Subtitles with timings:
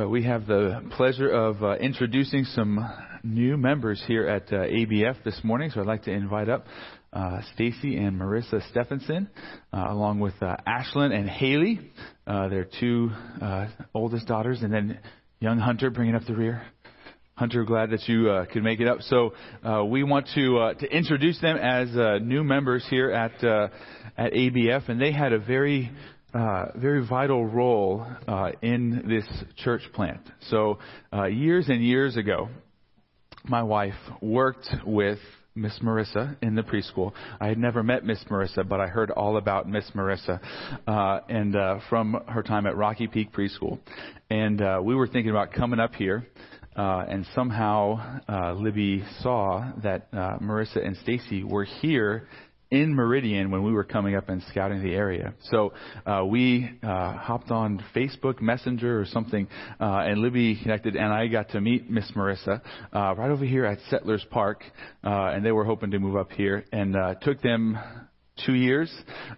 [0.00, 2.82] Well, we have the pleasure of uh, introducing some
[3.22, 5.70] new members here at uh, ABF this morning.
[5.70, 6.64] So I'd like to invite up
[7.12, 9.28] uh, Stacy and Marissa Stephenson,
[9.74, 11.80] uh, along with uh, Ashlyn and Haley,
[12.26, 13.10] uh, their two
[13.92, 15.00] oldest daughters, and then
[15.38, 16.62] young Hunter bringing up the rear.
[17.34, 19.02] Hunter, glad that you uh, could make it up.
[19.02, 21.88] So uh, we want to uh, to introduce them as
[22.22, 23.34] new members here at
[24.16, 25.90] at ABF, and they had a very
[26.34, 29.26] uh, very vital role uh, in this
[29.56, 30.20] church plant.
[30.48, 30.78] So
[31.12, 32.48] uh, years and years ago,
[33.44, 35.18] my wife worked with
[35.54, 37.12] Miss Marissa in the preschool.
[37.40, 40.40] I had never met Miss Marissa, but I heard all about Miss Marissa,
[40.86, 43.78] uh, and uh, from her time at Rocky Peak Preschool.
[44.30, 46.26] And uh, we were thinking about coming up here,
[46.76, 52.28] uh, and somehow uh, Libby saw that uh, Marissa and Stacy were here
[52.70, 55.34] in Meridian when we were coming up and scouting the area.
[55.50, 55.72] So
[56.06, 59.48] uh, we uh, hopped on Facebook Messenger or something,
[59.80, 62.60] uh, and Libby connected, and I got to meet Miss Marissa
[62.92, 64.62] uh, right over here at Settlers Park,
[65.04, 67.78] uh, and they were hoping to move up here, and uh, took them
[68.46, 68.92] two years.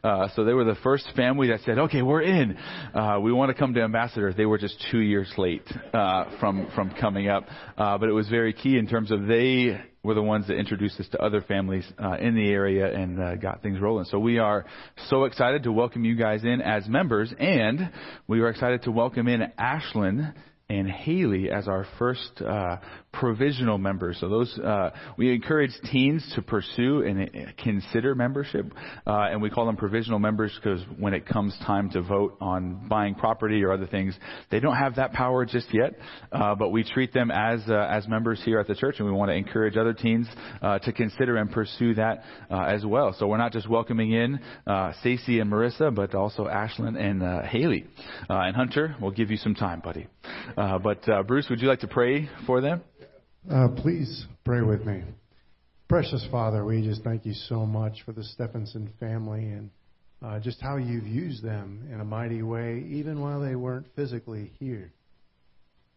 [0.05, 2.57] Uh, so they were the first family that said, "Okay, we're in.
[2.95, 6.69] Uh, we want to come to Ambassador." They were just two years late uh, from
[6.75, 7.47] from coming up,
[7.77, 10.99] uh, but it was very key in terms of they were the ones that introduced
[10.99, 14.05] us to other families uh, in the area and uh, got things rolling.
[14.07, 14.65] So we are
[15.09, 17.93] so excited to welcome you guys in as members, and
[18.27, 20.35] we are excited to welcome in Ashlyn
[20.69, 22.79] and Haley as our first uh,
[23.13, 24.19] provisional members.
[24.21, 28.73] So those uh, we encourage teens to pursue and uh, consider membership,
[29.07, 32.89] uh, and we call them provisional members because when it comes time to vote on
[32.89, 34.17] buying property or other things,
[34.51, 35.95] they don't have that power just yet.
[36.31, 39.13] Uh, but we treat them as uh, as members here at the church, and we
[39.13, 40.27] want to encourage other teens
[40.63, 43.15] uh, to consider and pursue that uh, as well.
[43.19, 47.43] So we're not just welcoming in uh, Stacy and Marissa, but also Ashlyn and uh,
[47.43, 47.87] Haley
[48.29, 48.97] uh, and Hunter.
[49.01, 50.07] We'll give you some time, buddy.
[50.57, 52.83] Uh, but uh, Bruce, would you like to pray for them?
[53.51, 55.03] Uh, please pray with me.
[55.89, 59.71] Precious Father, we just thank you so much for the Stephenson family and
[60.25, 64.53] uh, just how you've used them in a mighty way, even while they weren't physically
[64.61, 64.93] here.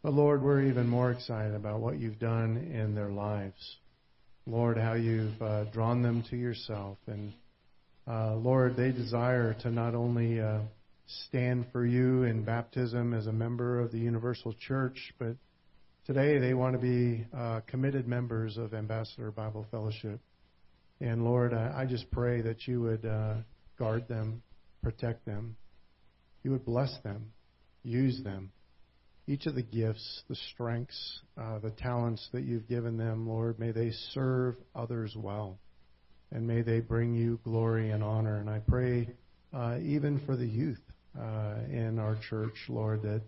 [0.02, 3.78] But Lord, we're even more excited about what you've done in their lives.
[4.48, 6.98] Lord, how you've uh, drawn them to yourself.
[7.06, 7.32] And
[8.08, 10.62] uh, Lord, they desire to not only uh,
[11.28, 15.36] stand for you in baptism as a member of the Universal Church, but
[16.06, 20.20] today they want to be uh, committed members of Ambassador Bible Fellowship.
[21.02, 23.36] And Lord, I, I just pray that you would uh,
[23.78, 24.42] guard them,
[24.84, 25.58] protect them,
[26.44, 27.32] you would bless them,
[27.84, 28.52] use them.
[29.28, 33.72] Each of the gifts, the strengths, uh, the talents that you've given them, Lord, may
[33.72, 35.58] they serve others well.
[36.32, 38.38] And may they bring you glory and honor.
[38.38, 39.10] And I pray
[39.52, 40.82] uh, even for the youth
[41.20, 43.22] uh, in our church, Lord, that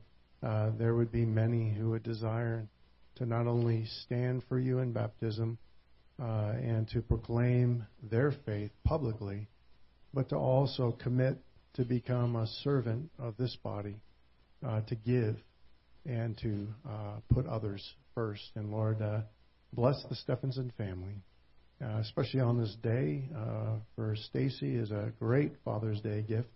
[0.43, 2.67] uh, there would be many who would desire
[3.15, 5.57] to not only stand for you in baptism
[6.21, 9.47] uh, and to proclaim their faith publicly,
[10.13, 11.37] but to also commit
[11.73, 13.95] to become a servant of this body,
[14.65, 15.35] uh, to give
[16.05, 17.83] and to uh, put others
[18.15, 18.43] first.
[18.55, 19.21] And Lord, uh,
[19.73, 21.15] bless the Stephenson family.
[21.79, 23.29] Especially on this day,
[23.95, 26.49] for Stacy is a great Father's Day gift.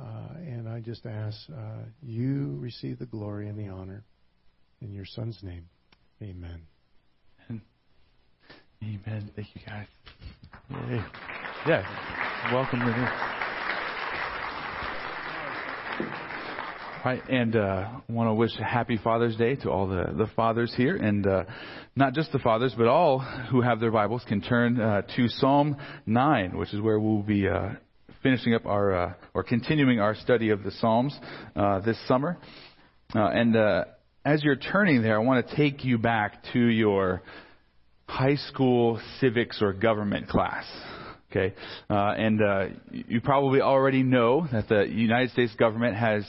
[0.00, 0.04] Uh,
[0.38, 4.04] and I just ask uh, you receive the glory and the honor
[4.80, 5.66] in your son's name.
[6.22, 6.62] Amen.
[8.82, 9.30] Amen.
[9.34, 9.86] Thank you, guys.
[10.90, 11.02] Yay.
[11.66, 12.52] Yeah.
[12.52, 13.34] Welcome to this.
[17.04, 20.72] Right, and uh, want to wish a happy Father's Day to all the, the fathers
[20.74, 21.44] here, and uh,
[21.94, 25.76] not just the fathers, but all who have their Bibles can turn uh, to Psalm
[26.06, 27.70] 9, which is where we'll be uh,
[28.24, 31.16] finishing up our uh, or continuing our study of the Psalms
[31.54, 32.38] uh, this summer.
[33.14, 33.84] Uh, and uh,
[34.24, 37.22] as you're turning there, I want to take you back to your
[38.08, 40.64] high school civics or government class.
[41.30, 41.54] Okay,
[41.90, 42.40] uh, and
[42.90, 46.24] you probably already know that the United States government has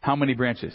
[0.00, 0.74] how many branches?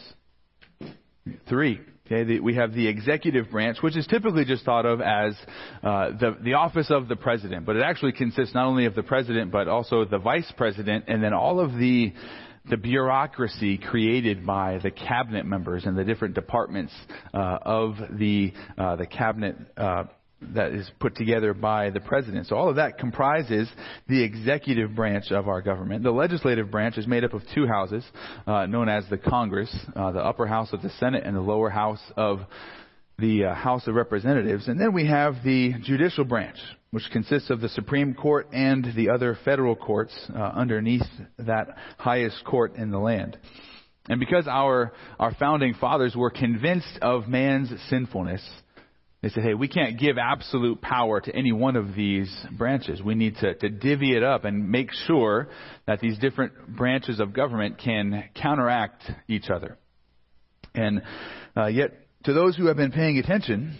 [1.47, 1.81] Three.
[2.07, 5.35] Okay, the, we have the executive branch, which is typically just thought of as
[5.83, 9.03] uh, the the office of the president, but it actually consists not only of the
[9.03, 12.13] president but also the vice president, and then all of the
[12.69, 16.93] the bureaucracy created by the cabinet members and the different departments
[17.33, 20.05] uh, of the uh, the cabinet uh,
[20.41, 22.47] that is put together by the president.
[22.47, 23.67] So all of that comprises
[24.07, 26.03] the executive branch of our government.
[26.03, 28.03] The legislative branch is made up of two houses,
[28.45, 31.69] uh, known as the Congress, uh, the upper house of the Senate and the lower
[31.69, 32.41] house of
[33.17, 34.67] the uh, House of Representatives.
[34.67, 36.57] And then we have the judicial branch,
[36.91, 41.01] which consists of the Supreme Court and the other federal courts uh, underneath
[41.39, 43.37] that highest court in the land.
[44.07, 48.47] And because our, our founding fathers were convinced of man's sinfulness,
[49.21, 53.01] they said, hey, we can't give absolute power to any one of these branches.
[53.01, 55.49] We need to, to divvy it up and make sure
[55.87, 59.77] that these different branches of government can counteract each other.
[60.75, 61.01] And
[61.55, 61.93] uh, yet,
[62.25, 63.79] to those who have been paying attention,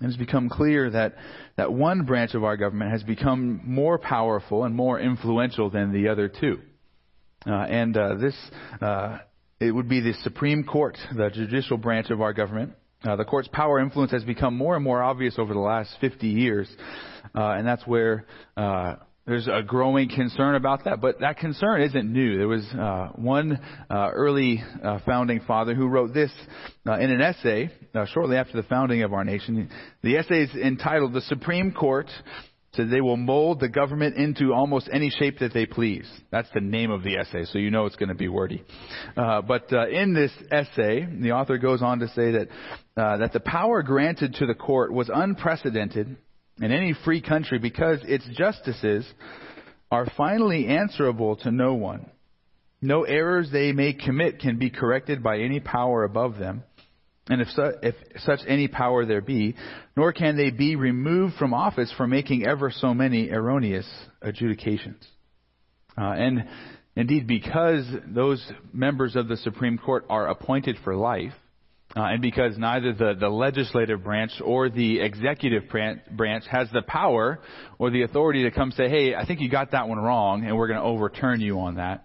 [0.00, 1.14] it has become clear that,
[1.56, 6.08] that one branch of our government has become more powerful and more influential than the
[6.08, 6.58] other two.
[7.46, 8.34] Uh, and uh, this,
[8.80, 9.18] uh,
[9.60, 12.72] it would be the Supreme Court, the judicial branch of our government.
[13.04, 16.26] Uh, the court's power influence has become more and more obvious over the last 50
[16.26, 16.68] years,
[17.34, 18.94] uh, and that's where uh,
[19.26, 21.00] there's a growing concern about that.
[21.00, 22.38] But that concern isn't new.
[22.38, 23.58] There was uh, one
[23.90, 26.30] uh, early uh, founding father who wrote this
[26.86, 29.70] uh, in an essay uh, shortly after the founding of our nation.
[30.02, 32.10] The essay is entitled "The Supreme Court."
[32.74, 36.10] So they will mold the government into almost any shape that they please.
[36.32, 38.64] That's the name of the essay, so you know it's going to be wordy.
[39.16, 42.48] Uh, but uh, in this essay, the author goes on to say that
[42.96, 46.16] uh, that the power granted to the court was unprecedented
[46.60, 49.06] in any free country because its justices
[49.90, 52.06] are finally answerable to no one.
[52.80, 56.62] No errors they may commit can be corrected by any power above them
[57.28, 59.54] and if, su- if such any power there be,
[59.96, 63.88] nor can they be removed from office for making ever so many erroneous
[64.20, 65.02] adjudications.
[65.96, 66.48] Uh, and
[66.96, 71.32] indeed, because those members of the Supreme Court are appointed for life,
[71.96, 77.40] uh, and because neither the, the legislative branch or the executive branch has the power
[77.78, 80.56] or the authority to come say, hey, I think you got that one wrong, and
[80.56, 82.04] we're going to overturn you on that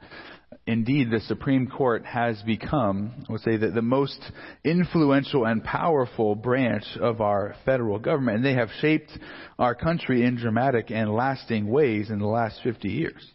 [0.69, 4.19] indeed the Supreme Court has become, I would say, the, the most
[4.63, 8.37] influential and powerful branch of our federal government.
[8.37, 9.09] And they have shaped
[9.57, 13.25] our country in dramatic and lasting ways in the last 50 years.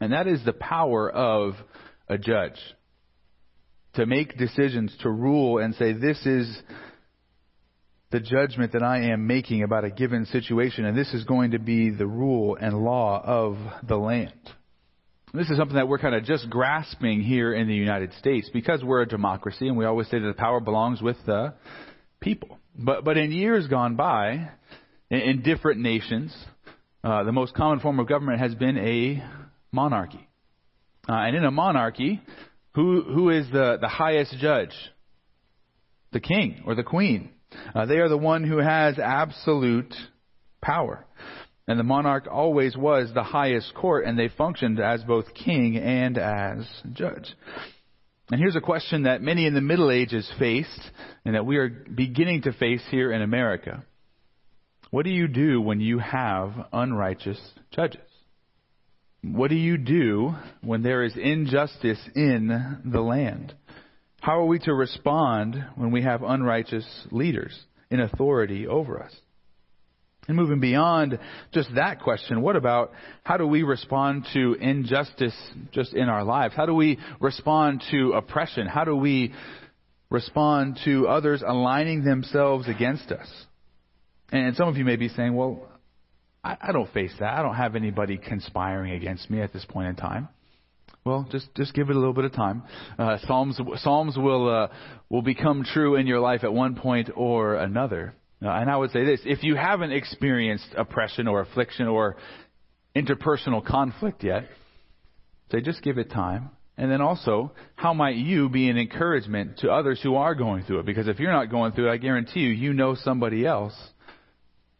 [0.00, 1.54] And that is the power of
[2.06, 2.58] a judge.
[3.94, 6.62] To make decisions, to rule and say, this is
[8.10, 11.58] the judgment that I am making about a given situation, and this is going to
[11.58, 13.56] be the rule and law of
[13.86, 14.32] the land.
[15.32, 18.82] This is something that we're kind of just grasping here in the United States because
[18.82, 21.54] we're a democracy and we always say that the power belongs with the
[22.18, 22.58] people.
[22.76, 24.50] But, but in years gone by,
[25.08, 26.34] in, in different nations,
[27.04, 29.22] uh, the most common form of government has been a
[29.70, 30.28] monarchy.
[31.08, 32.20] Uh, and in a monarchy,
[32.74, 34.74] who, who is the, the highest judge?
[36.12, 37.30] The king or the queen.
[37.74, 39.94] Uh, they are the one who has absolute
[40.62, 41.04] power.
[41.66, 46.18] And the monarch always was the highest court, and they functioned as both king and
[46.18, 47.32] as judge.
[48.30, 50.90] And here's a question that many in the Middle Ages faced,
[51.24, 53.84] and that we are beginning to face here in America.
[54.90, 57.40] What do you do when you have unrighteous
[57.70, 58.00] judges?
[59.22, 63.54] What do you do when there is injustice in the land?
[64.20, 67.58] How are we to respond when we have unrighteous leaders
[67.90, 69.14] in authority over us?
[70.28, 71.18] And moving beyond
[71.52, 72.92] just that question, what about
[73.24, 75.34] how do we respond to injustice
[75.72, 76.54] just in our lives?
[76.54, 78.66] How do we respond to oppression?
[78.66, 79.34] How do we
[80.08, 83.28] respond to others aligning themselves against us?
[84.30, 85.69] And some of you may be saying, well,
[86.42, 87.38] I, I don't face that.
[87.38, 90.28] I don't have anybody conspiring against me at this point in time.
[91.04, 92.62] Well, just just give it a little bit of time.
[92.98, 94.68] Uh, Psalms Psalms will uh,
[95.08, 98.14] will become true in your life at one point or another.
[98.42, 102.16] Uh, and I would say this if you haven't experienced oppression or affliction or
[102.94, 104.44] interpersonal conflict yet,
[105.50, 106.50] say just give it time.
[106.76, 110.80] And then also, how might you be an encouragement to others who are going through
[110.80, 110.86] it?
[110.86, 113.74] Because if you're not going through it, I guarantee you, you know somebody else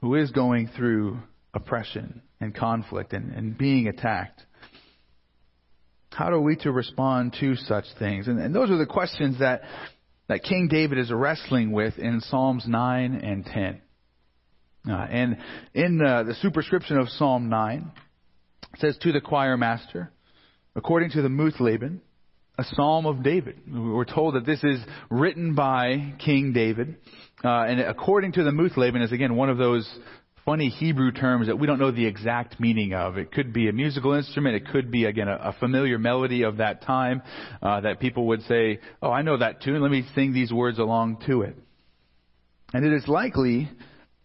[0.01, 1.19] who is going through
[1.55, 4.43] oppression and conflict and, and being attacked.
[6.13, 8.27] How are we to respond to such things?
[8.27, 9.63] And, and those are the questions that
[10.31, 13.81] that King David is wrestling with in Psalms 9 and 10.
[14.89, 15.37] Uh, and
[15.75, 17.91] in uh, the superscription of Psalm 9,
[18.75, 20.13] it says, To the choir master,
[20.77, 21.99] according to the Muth-labben,
[22.57, 23.57] a psalm of David.
[23.69, 24.79] We're told that this is
[25.11, 26.99] written by King David.
[27.43, 29.91] Uh, and according to the Muth-labben is again one of those
[30.45, 33.19] funny Hebrew terms that we don't know the exact meaning of.
[33.19, 34.57] It could be a musical instrument.
[34.57, 37.23] It could be, again, a, a familiar melody of that time
[37.63, 39.81] uh, that people would say, oh, I know that tune.
[39.81, 41.57] Let me sing these words along to it.
[42.73, 43.69] And it is likely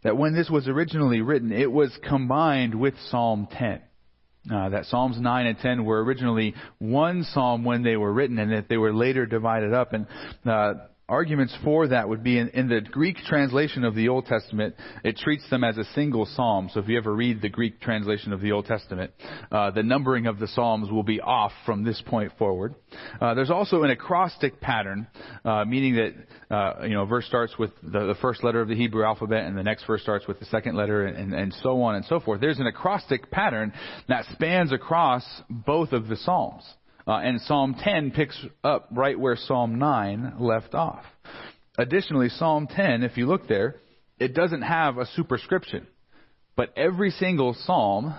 [0.03, 3.81] that when this was originally written, it was combined with Psalm 10.
[4.53, 8.51] Uh, that Psalms 9 and 10 were originally one psalm when they were written, and
[8.51, 9.93] that they were later divided up.
[9.93, 10.05] And
[10.45, 10.75] uh,
[11.07, 15.17] arguments for that would be in, in, the Greek translation of the Old Testament, it
[15.17, 16.69] treats them as a single psalm.
[16.73, 19.11] So if you ever read the Greek translation of the Old Testament,
[19.51, 22.73] uh, the numbering of the psalms will be off from this point forward.
[23.21, 25.07] Uh, there's also an acrostic pattern,
[25.43, 28.75] uh, meaning that uh, you know verse starts with the, the, first letter of the
[28.75, 31.95] Hebrew alphabet, and the next verse starts with the second letter, and, and so on
[31.95, 32.41] and so forth.
[32.41, 33.73] There's an acrostic pattern
[34.07, 36.63] that spans across both of the psalms.
[37.07, 41.03] Uh, and Psalm 10 picks up right where Psalm 9 left off.
[41.77, 43.75] Additionally, Psalm 10, if you look there,
[44.19, 45.85] it doesn't have a superscription.
[46.55, 48.15] But every single psalm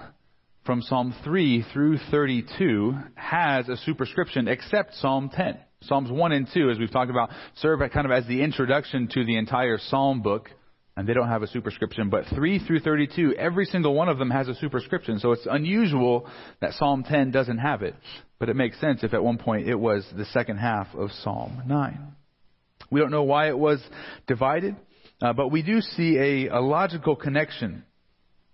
[0.65, 5.59] from Psalm 3 through 32 has a superscription except Psalm 10.
[5.83, 9.25] Psalms 1 and 2, as we've talked about, serve kind of as the introduction to
[9.25, 10.51] the entire psalm book
[10.97, 12.09] and they don't have a superscription.
[12.09, 15.19] But 3 through 32, every single one of them has a superscription.
[15.19, 16.27] So it's unusual
[16.61, 17.95] that Psalm 10 doesn't have it.
[18.39, 21.63] But it makes sense if at one point it was the second half of Psalm
[21.67, 22.13] 9.
[22.91, 23.83] We don't know why it was
[24.27, 24.77] divided,
[25.21, 27.85] uh, but we do see a, a logical connection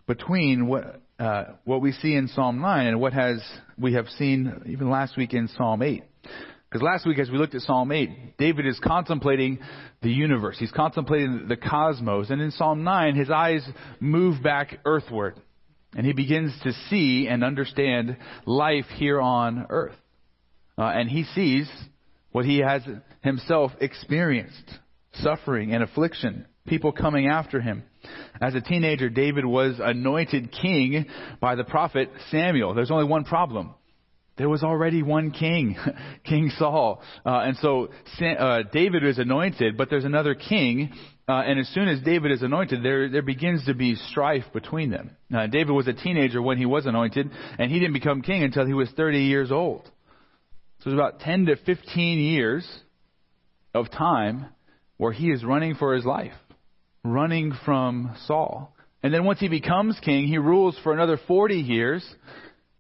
[0.07, 3.43] between what, uh, what we see in Psalm 9 and what has,
[3.79, 6.03] we have seen even last week in Psalm 8.
[6.73, 9.59] Because last week, as we looked at Psalm 8, David is contemplating
[10.01, 10.57] the universe.
[10.59, 12.31] He's contemplating the cosmos.
[12.31, 13.63] And in Psalm 9, his eyes
[14.01, 15.39] move back earthward.
[15.95, 19.97] And he begins to see and understand life here on earth.
[20.79, 21.71] Uh, and he sees
[22.31, 22.81] what he has
[23.21, 24.71] himself experienced
[25.17, 27.83] suffering and affliction, people coming after him.
[28.41, 31.05] As a teenager, David was anointed king
[31.39, 32.73] by the prophet Samuel.
[32.73, 33.75] There's only one problem
[34.39, 35.77] there was already one king,
[36.25, 37.03] King Saul.
[37.25, 37.89] Uh, and so
[38.21, 40.93] uh, David is anointed, but there's another king.
[41.29, 44.91] Uh, and as soon as David is anointed, there, there begins to be strife between
[44.91, 45.17] them.
[45.35, 48.67] Uh, David was a teenager when he was anointed, and he didn't become king until
[48.67, 49.85] he was 30 years old.
[50.81, 52.67] So it's about 10 to 15 years
[53.75, 54.47] of time
[54.97, 56.33] where he is running for his life,
[57.05, 58.75] running from Saul.
[59.03, 62.05] And then once he becomes king, he rules for another 40 years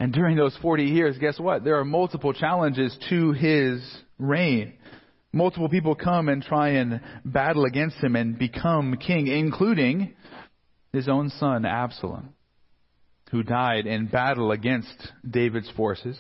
[0.03, 1.63] and during those 40 years, guess what?
[1.63, 3.81] There are multiple challenges to his
[4.19, 4.73] reign.
[5.33, 10.15] Multiple people come and try and battle against him and become king, including
[10.93, 12.31] his own son, Absalom,
[13.31, 14.93] who died in battle against
[15.31, 16.19] David's forces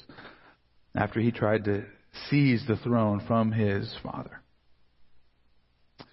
[0.95, 1.85] after he tried to
[2.31, 4.43] seize the throne from his father.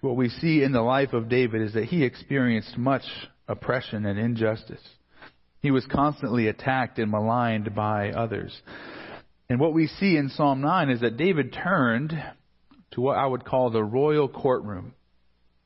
[0.01, 3.03] What we see in the life of David is that he experienced much
[3.47, 4.81] oppression and injustice.
[5.61, 8.55] He was constantly attacked and maligned by others.
[9.49, 12.13] And what we see in Psalm 9 is that David turned
[12.91, 14.93] to what I would call the royal courtroom.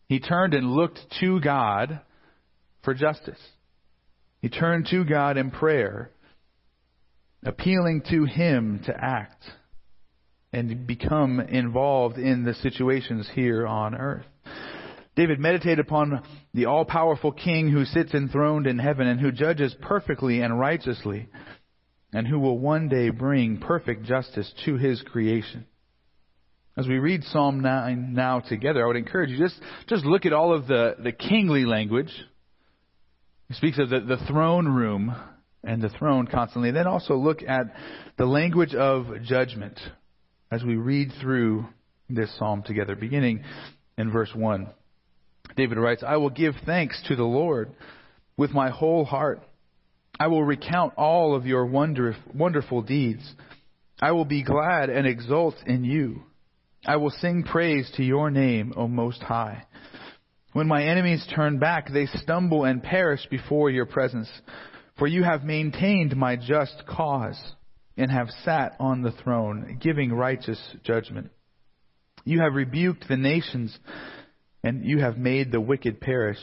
[0.08, 2.02] He turned and looked to God
[2.84, 3.40] for justice.
[4.42, 6.12] He turned to God in prayer,
[7.46, 9.44] appealing to Him to act
[10.52, 14.26] and become involved in the situations here on earth.
[15.16, 19.76] David meditated upon the all powerful King who sits enthroned in heaven and who judges
[19.82, 21.30] perfectly and righteously,
[22.12, 25.66] and who will one day bring perfect justice to his creation.
[26.76, 30.34] As we read Psalm 9 now together, I would encourage you just, just look at
[30.34, 32.12] all of the, the kingly language.
[33.48, 35.16] He speaks of the, the throne room
[35.64, 36.70] and the throne constantly.
[36.70, 37.68] And then also look at
[38.18, 39.80] the language of judgment
[40.50, 41.68] as we read through
[42.10, 43.44] this psalm together, beginning
[43.98, 44.68] in verse 1.
[45.56, 47.72] David writes, I will give thanks to the Lord
[48.38, 49.42] with my whole heart.
[50.20, 53.34] I will recount all of your wonder, wonderful deeds.
[54.02, 56.24] I will be glad and exult in you.
[56.86, 59.66] I will sing praise to your name, O Most High.
[60.52, 64.30] When my enemies turn back, they stumble and perish before your presence.
[64.98, 67.40] For you have maintained my just cause
[67.98, 71.32] and have sat on the throne, giving righteous judgment.
[72.26, 73.78] You have rebuked the nations
[74.64, 76.40] and you have made the wicked perish.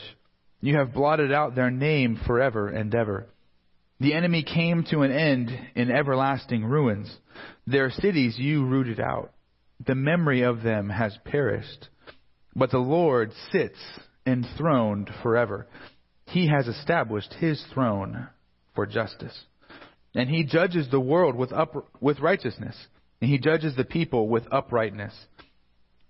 [0.61, 3.27] You have blotted out their name forever and ever.
[3.99, 7.15] The enemy came to an end in everlasting ruins.
[7.67, 9.31] Their cities you rooted out.
[9.85, 11.89] The memory of them has perished.
[12.55, 13.77] But the Lord sits
[14.25, 15.67] enthroned forever.
[16.25, 18.27] He has established his throne
[18.75, 19.37] for justice.
[20.13, 22.75] And he judges the world with, up, with righteousness.
[23.21, 25.13] And he judges the people with uprightness.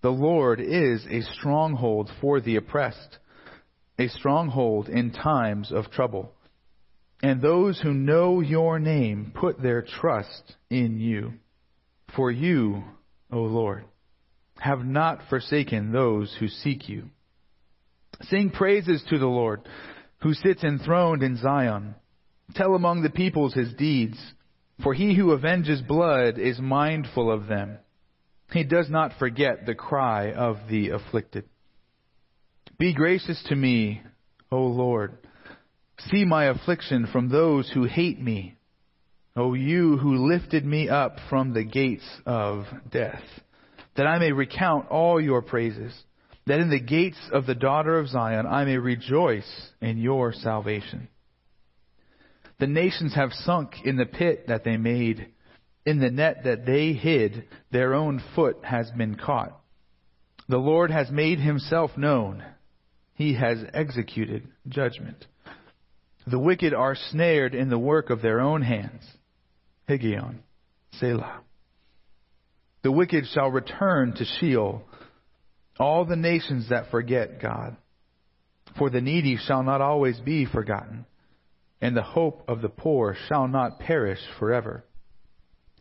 [0.02, 3.20] The Lord is a stronghold for the oppressed,
[4.00, 6.32] a stronghold in times of trouble.
[7.22, 11.34] And those who know your name put their trust in you.
[12.16, 12.84] For you,
[13.32, 13.86] O Lord,
[14.60, 17.10] have not forsaken those who seek you.
[18.24, 19.62] Sing praises to the Lord,
[20.22, 21.96] who sits enthroned in Zion.
[22.56, 24.18] Tell among the peoples his deeds,
[24.84, 27.78] for he who avenges blood is mindful of them.
[28.52, 31.46] He does not forget the cry of the afflicted.
[32.78, 34.02] Be gracious to me,
[34.52, 35.18] O Lord.
[36.10, 38.58] See my affliction from those who hate me.
[39.36, 43.24] O you who lifted me up from the gates of death,
[43.96, 45.94] that I may recount all your praises,
[46.48, 51.08] that in the gates of the daughter of Zion I may rejoice in your salvation.
[52.60, 55.28] The nations have sunk in the pit that they made.
[55.86, 59.60] In the net that they hid, their own foot has been caught.
[60.48, 62.44] The Lord has made himself known.
[63.16, 65.26] He has executed judgment.
[66.28, 69.04] The wicked are snared in the work of their own hands.
[69.90, 70.40] Higgaion,
[71.00, 71.42] Selah.
[72.84, 74.84] The wicked shall return to Sheol,
[75.80, 77.76] all the nations that forget God.
[78.78, 81.06] For the needy shall not always be forgotten,
[81.82, 84.84] and the hope of the poor shall not perish forever.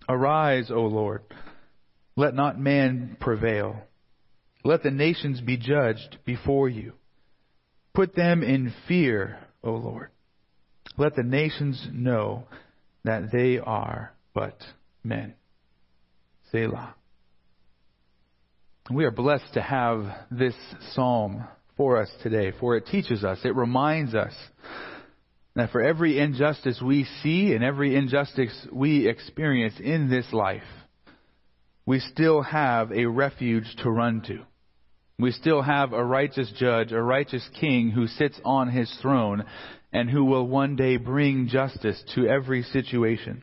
[0.08, 1.22] Arise, O Lord.
[2.16, 3.82] Let not man prevail.
[4.64, 6.92] Let the nations be judged before you.
[7.94, 10.10] Put them in fear, O Lord.
[10.98, 12.44] Let the nations know
[13.04, 14.58] that they are but
[15.02, 15.34] men.
[16.52, 16.94] Selah.
[18.92, 20.54] We are blessed to have this
[20.92, 21.44] psalm
[21.76, 24.34] for us today, for it teaches us, it reminds us
[25.60, 30.62] that for every injustice we see and every injustice we experience in this life,
[31.86, 34.40] we still have a refuge to run to.
[35.18, 39.44] We still have a righteous judge, a righteous king who sits on his throne
[39.92, 43.42] and who will one day bring justice to every situation.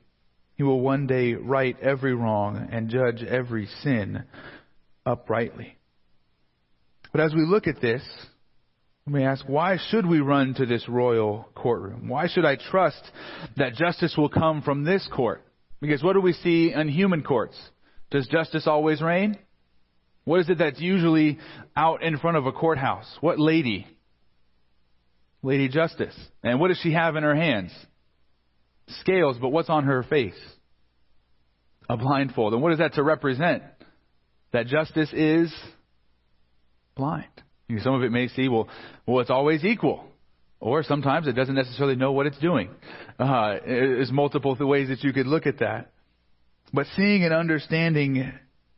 [0.55, 4.24] He will one day right every wrong and judge every sin
[5.05, 5.77] uprightly.
[7.12, 8.01] But as we look at this,
[9.07, 12.09] let me ask, why should we run to this royal courtroom?
[12.09, 13.01] Why should I trust
[13.55, 15.41] that justice will come from this court?
[15.79, 17.57] Because what do we see in human courts?
[18.11, 19.37] Does justice always reign?
[20.25, 21.39] What is it that's usually
[21.73, 23.07] out in front of a courthouse?
[23.21, 23.87] What lady?
[25.41, 26.15] Lady Justice.
[26.43, 27.71] And what does she have in her hands?
[28.89, 30.33] Scales, but what's on her face?
[31.89, 32.51] A blindfold.
[32.51, 33.63] And what is that to represent?
[34.51, 35.53] That justice is
[36.93, 37.29] blind.
[37.81, 38.69] Some of it may see, well,
[39.05, 40.05] well, it's always equal.
[40.59, 42.70] Or sometimes it doesn't necessarily know what it's doing.
[43.20, 45.92] Uh, there's multiple ways that you could look at that.
[46.74, 48.31] But seeing and understanding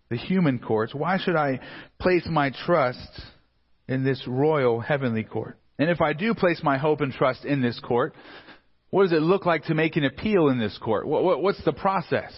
[0.09, 1.59] the human courts, why should I
[1.99, 3.21] place my trust
[3.87, 5.57] in this royal heavenly court?
[5.77, 8.13] And if I do place my hope and trust in this court,
[8.89, 11.07] what does it look like to make an appeal in this court?
[11.07, 12.33] What what's the process?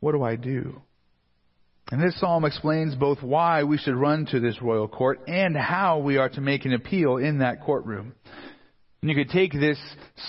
[0.00, 0.82] What do I do?
[1.92, 5.98] And this psalm explains both why we should run to this royal court and how
[5.98, 8.14] we are to make an appeal in that courtroom.
[9.02, 9.78] And you could take this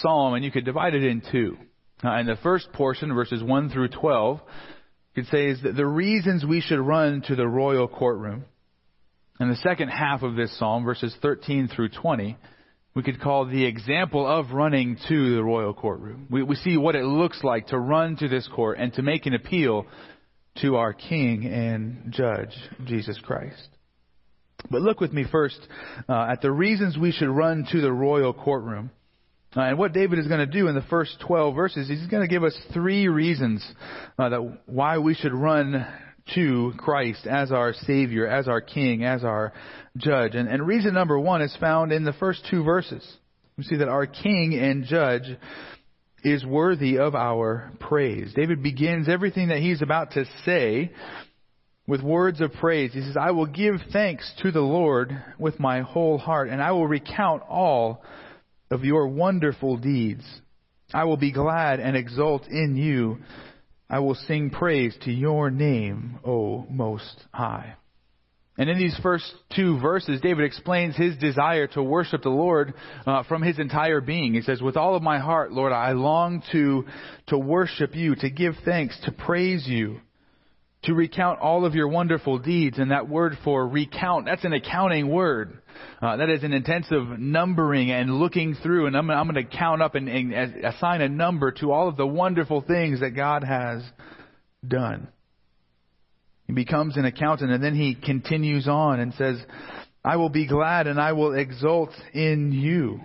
[0.02, 1.58] psalm and you could divide it in two.
[2.04, 4.42] Uh, in the first portion, verses 1 through 12,
[5.16, 8.44] you could say is that the reasons we should run to the royal courtroom.
[9.40, 12.38] And the second half of this psalm, verses 13 through 20,
[12.94, 16.28] we could call the example of running to the royal courtroom.
[16.30, 19.26] We, we see what it looks like to run to this court and to make
[19.26, 19.86] an appeal
[20.62, 23.70] to our King and Judge, Jesus Christ.
[24.70, 25.60] But look with me first
[26.08, 28.92] uh, at the reasons we should run to the royal courtroom.
[29.56, 32.28] Uh, and what David is going to do in the first 12 verses, he's going
[32.28, 33.64] to give us three reasons
[34.18, 35.86] uh, that why we should run
[36.34, 39.54] to Christ as our Savior, as our King, as our
[39.98, 40.36] Judge.
[40.36, 43.06] And, and reason number one is found in the first two verses.
[43.58, 45.38] We see that our King and Judge
[46.24, 48.34] is worthy of our praise.
[48.34, 50.92] David begins everything that he's about to say
[51.86, 52.94] with words of praise.
[52.94, 56.72] He says, I will give thanks to the Lord with my whole heart, and I
[56.72, 58.02] will recount all
[58.72, 60.24] of your wonderful deeds.
[60.94, 63.18] I will be glad and exult in you.
[63.90, 67.76] I will sing praise to your name, O Most High.
[68.58, 73.24] And in these first two verses, David explains his desire to worship the Lord uh,
[73.24, 74.36] from his entire being.
[74.36, 76.86] He says, With all of my heart, Lord, I long to,
[77.28, 80.02] to worship you, to give thanks, to praise you,
[80.84, 82.78] to recount all of your wonderful deeds.
[82.78, 85.60] And that word for recount, that's an accounting word.
[86.00, 88.86] Uh, that is an intensive numbering and looking through.
[88.86, 90.32] And I'm, I'm going to count up and, and
[90.64, 93.82] assign a number to all of the wonderful things that God has
[94.68, 95.08] done.
[96.48, 99.38] He becomes an accountant and then he continues on and says,
[100.04, 103.02] I will be glad and I will exult in you.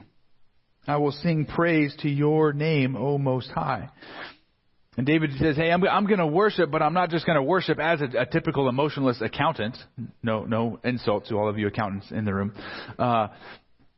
[0.87, 3.90] I will sing praise to your name, O Most High.
[4.96, 7.42] And David says, Hey, I'm, I'm going to worship, but I'm not just going to
[7.42, 9.77] worship as a, a, typical emotionless accountant.
[10.24, 12.53] No, no insult to all of you accountants in the room.
[12.98, 13.29] Uh,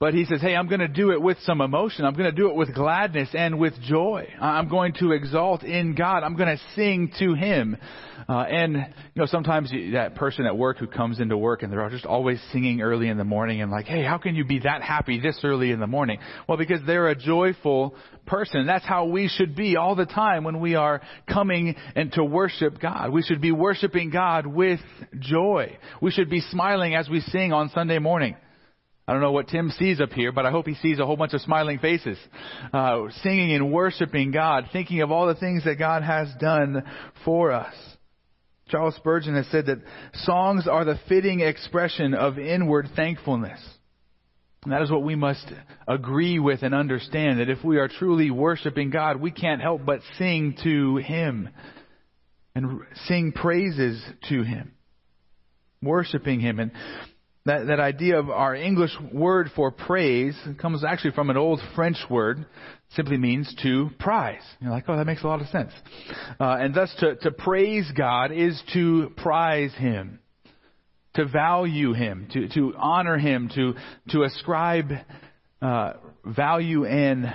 [0.00, 2.06] But he says, hey, I'm going to do it with some emotion.
[2.06, 4.32] I'm going to do it with gladness and with joy.
[4.40, 6.22] I'm going to exalt in God.
[6.22, 7.76] I'm going to sing to Him.
[8.26, 11.86] Uh, and, you know, sometimes that person at work who comes into work and they're
[11.90, 14.80] just always singing early in the morning and like, hey, how can you be that
[14.80, 16.18] happy this early in the morning?
[16.48, 18.66] Well, because they're a joyful person.
[18.66, 22.80] That's how we should be all the time when we are coming and to worship
[22.80, 23.12] God.
[23.12, 24.80] We should be worshiping God with
[25.18, 25.76] joy.
[26.00, 28.36] We should be smiling as we sing on Sunday morning.
[29.10, 31.16] I don't know what Tim sees up here, but I hope he sees a whole
[31.16, 32.16] bunch of smiling faces,
[32.72, 36.84] uh, singing and worshiping God, thinking of all the things that God has done
[37.24, 37.74] for us.
[38.68, 39.82] Charles Spurgeon has said that
[40.14, 43.58] songs are the fitting expression of inward thankfulness.
[44.62, 45.44] And that is what we must
[45.88, 50.02] agree with and understand that if we are truly worshiping God, we can't help but
[50.18, 51.48] sing to Him
[52.54, 54.70] and sing praises to Him,
[55.82, 56.60] worshiping Him.
[56.60, 56.70] And
[57.46, 61.96] that, that idea of our English word for praise comes actually from an old French
[62.10, 62.44] word,
[62.90, 64.42] simply means to prize.
[64.60, 65.72] You're like, oh, that makes a lot of sense.
[66.38, 70.18] Uh, and thus, to, to praise God is to prize Him,
[71.14, 73.74] to value Him, to, to honor Him, to,
[74.10, 74.90] to ascribe
[75.62, 75.92] uh,
[76.24, 77.32] value and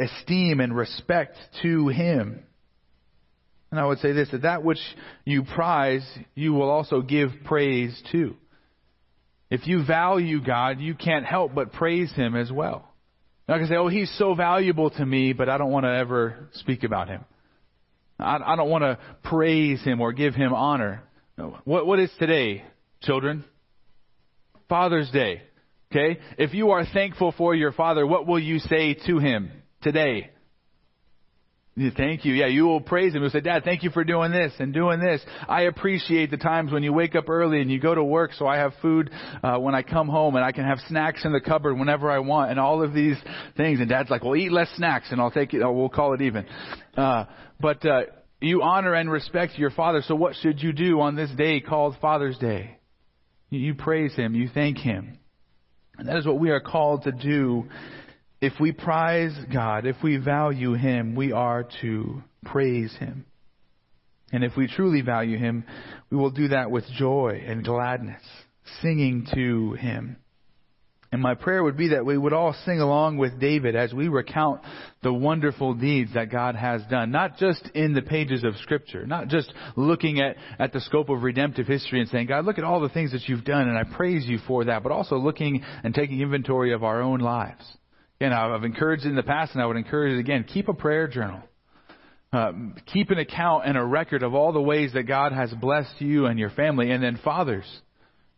[0.00, 2.44] esteem and respect to Him.
[3.70, 4.80] And I would say this that that which
[5.24, 8.36] you prize, you will also give praise to.
[9.52, 12.88] If you value God, you can't help but praise Him as well.
[13.46, 15.94] Not going to say, oh, He's so valuable to me, but I don't want to
[15.94, 17.22] ever speak about Him.
[18.18, 21.02] I, I don't want to praise Him or give Him honor.
[21.64, 22.64] What, what is today,
[23.02, 23.44] children?
[24.70, 25.42] Father's Day.
[25.90, 26.18] Okay?
[26.38, 29.50] If you are thankful for your father, what will you say to him
[29.82, 30.30] today?
[31.74, 32.34] Thank you.
[32.34, 33.22] Yeah, you will praise him.
[33.22, 35.22] You'll say, Dad, thank you for doing this and doing this.
[35.48, 38.46] I appreciate the times when you wake up early and you go to work so
[38.46, 39.10] I have food
[39.42, 42.18] uh, when I come home and I can have snacks in the cupboard whenever I
[42.18, 43.16] want and all of these
[43.56, 43.80] things.
[43.80, 46.44] And Dad's like, well, eat less snacks and I'll take it, we'll call it even.
[46.94, 47.24] Uh,
[47.58, 48.02] but uh,
[48.42, 50.02] you honor and respect your father.
[50.06, 52.76] So what should you do on this day called Father's Day?
[53.48, 54.34] You praise him.
[54.34, 55.18] You thank him.
[55.96, 57.68] And that is what we are called to do
[58.42, 63.24] if we prize God, if we value Him, we are to praise Him.
[64.32, 65.64] And if we truly value Him,
[66.10, 68.22] we will do that with joy and gladness,
[68.82, 70.16] singing to Him.
[71.12, 74.08] And my prayer would be that we would all sing along with David as we
[74.08, 74.62] recount
[75.04, 79.28] the wonderful deeds that God has done, not just in the pages of Scripture, not
[79.28, 82.80] just looking at, at the scope of redemptive history and saying, God, look at all
[82.80, 85.94] the things that you've done and I praise you for that, but also looking and
[85.94, 87.62] taking inventory of our own lives
[88.22, 90.44] Again, I've encouraged in the past, and I would encourage it again.
[90.44, 91.40] Keep a prayer journal.
[92.32, 92.52] Uh,
[92.92, 96.26] keep an account and a record of all the ways that God has blessed you
[96.26, 96.92] and your family.
[96.92, 97.64] And then, fathers,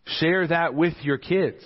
[0.06, 1.62] share that with your kids.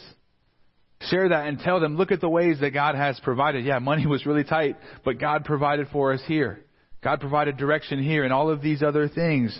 [1.02, 3.64] Share that and tell them, look at the ways that God has provided.
[3.64, 6.64] Yeah, money was really tight, but God provided for us here.
[7.04, 9.56] God provided direction here and all of these other things.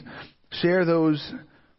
[0.51, 1.33] Share those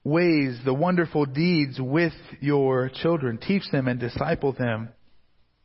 [0.05, 3.37] ways, the wonderful deeds with your children.
[3.37, 4.93] Teach them and disciple them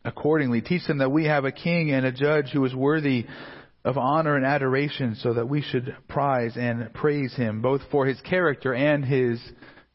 [0.04, 0.60] accordingly.
[0.60, 3.26] Teach them that we have a king and a judge who is worthy
[3.84, 8.20] of honor and adoration so that we should prize and praise him both for his
[8.22, 9.40] character and his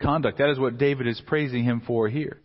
[0.01, 0.37] conduct.
[0.37, 2.39] That is what David is praising him for here.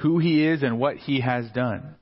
[0.00, 1.96] Who he is and what he has done.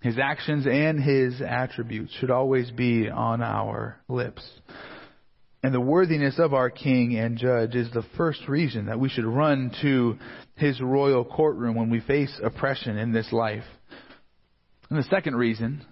[0.00, 4.48] His actions and his attributes should always be on our lips.
[5.62, 9.26] And the worthiness of our king and judge is the first reason that we should
[9.26, 10.16] run to
[10.54, 13.64] his royal courtroom when we face oppression in this life.
[14.90, 15.86] And the second reason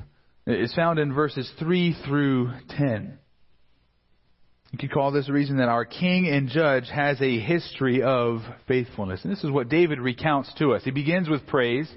[0.46, 3.18] is found in verses 3 through 10.
[4.72, 8.40] You could call this a reason that our king and judge has a history of
[8.66, 9.20] faithfulness.
[9.22, 10.82] And this is what David recounts to us.
[10.84, 11.88] He begins with praise,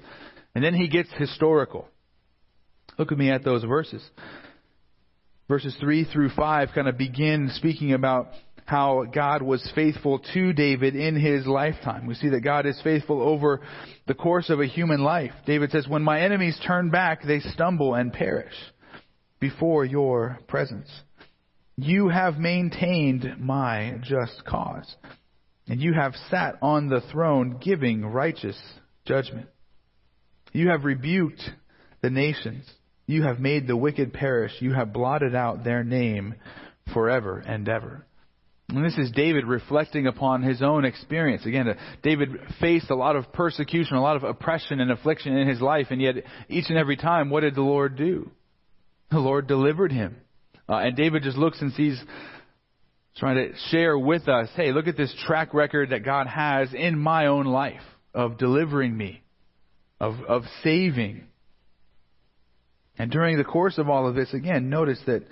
[0.56, 1.88] and then he gets historical.
[2.98, 4.08] Look at me at those verses.
[5.50, 8.28] Verses 3 through 5 kind of begin speaking about
[8.66, 12.08] how God was faithful to David in his lifetime.
[12.08, 13.62] We see that God is faithful over
[14.08, 15.32] the course of a human life.
[15.46, 18.54] David says, When my enemies turn back, they stumble and perish
[19.40, 20.90] before your presence.
[21.76, 24.96] You have maintained my just cause,
[25.68, 28.60] and you have sat on the throne giving righteous
[29.06, 29.48] judgment.
[30.54, 31.42] You have rebuked
[32.02, 32.70] the nations.
[33.08, 34.52] You have made the wicked perish.
[34.60, 36.36] You have blotted out their name
[36.94, 38.06] forever and ever.
[38.72, 41.46] And this is David reflecting upon his own experience.
[41.46, 42.30] Again, uh, David
[42.62, 46.02] faced a lot of persecution, a lot of oppression and affliction in his life, and
[46.02, 46.16] yet
[46.48, 48.32] each and every time, what did the Lord do?
[49.10, 50.16] The Lord delivered him.
[50.70, 52.02] Uh, and David just looks and sees,
[53.18, 56.98] trying to share with us, hey, look at this track record that God has in
[56.98, 57.82] my own life
[58.14, 59.22] of delivering me,
[60.00, 61.26] of, of saving.
[62.98, 65.24] And during the course of all of this, again, notice that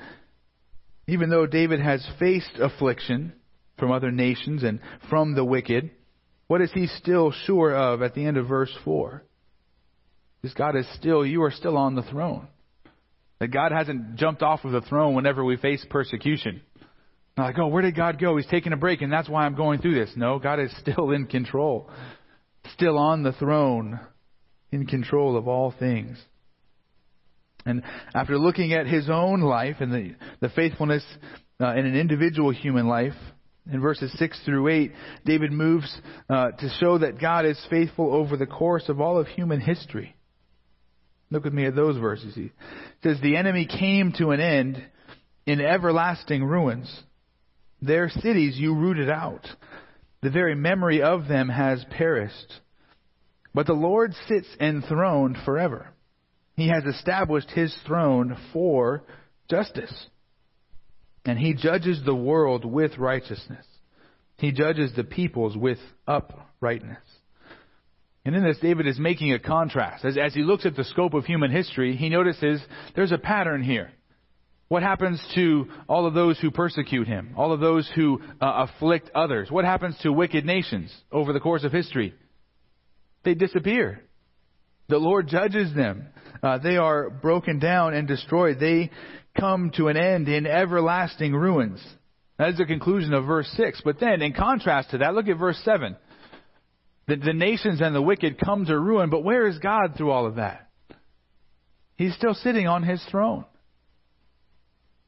[1.09, 3.33] even though David has faced affliction
[3.77, 5.91] from other nations and from the wicked,
[6.47, 9.23] what is he still sure of at the end of verse 4?
[10.41, 12.47] Because God is still, you are still on the throne.
[13.39, 16.61] That God hasn't jumped off of the throne whenever we face persecution.
[17.37, 18.35] Not like, oh, where did God go?
[18.35, 20.11] He's taking a break and that's why I'm going through this.
[20.15, 21.89] No, God is still in control.
[22.73, 23.99] Still on the throne,
[24.71, 26.17] in control of all things.
[27.65, 31.03] And after looking at his own life and the, the faithfulness
[31.61, 33.13] uh, in an individual human life,
[33.71, 34.91] in verses 6 through 8,
[35.25, 39.27] David moves uh, to show that God is faithful over the course of all of
[39.27, 40.15] human history.
[41.29, 42.33] Look with me at those verses.
[42.33, 42.51] He
[43.03, 44.83] says, The enemy came to an end
[45.45, 47.03] in everlasting ruins.
[47.81, 49.47] Their cities you rooted out.
[50.21, 52.53] The very memory of them has perished.
[53.53, 55.89] But the Lord sits enthroned forever.
[56.59, 59.03] He has established his throne for
[59.49, 59.93] justice.
[61.25, 63.65] And he judges the world with righteousness.
[64.37, 67.03] He judges the peoples with uprightness.
[68.25, 70.03] And in this, David is making a contrast.
[70.03, 72.61] As, as he looks at the scope of human history, he notices
[72.93, 73.91] there's a pattern here.
[74.67, 77.35] What happens to all of those who persecute him?
[77.37, 79.49] All of those who uh, afflict others?
[79.49, 82.13] What happens to wicked nations over the course of history?
[83.23, 84.03] They disappear.
[84.89, 86.07] The Lord judges them.
[86.41, 88.59] Uh, they are broken down and destroyed.
[88.59, 88.89] They
[89.39, 91.81] come to an end in everlasting ruins.
[92.37, 93.81] That is the conclusion of verse 6.
[93.85, 95.95] But then, in contrast to that, look at verse 7.
[97.07, 100.25] The, the nations and the wicked come to ruin, but where is God through all
[100.25, 100.69] of that?
[101.95, 103.45] He's still sitting on his throne.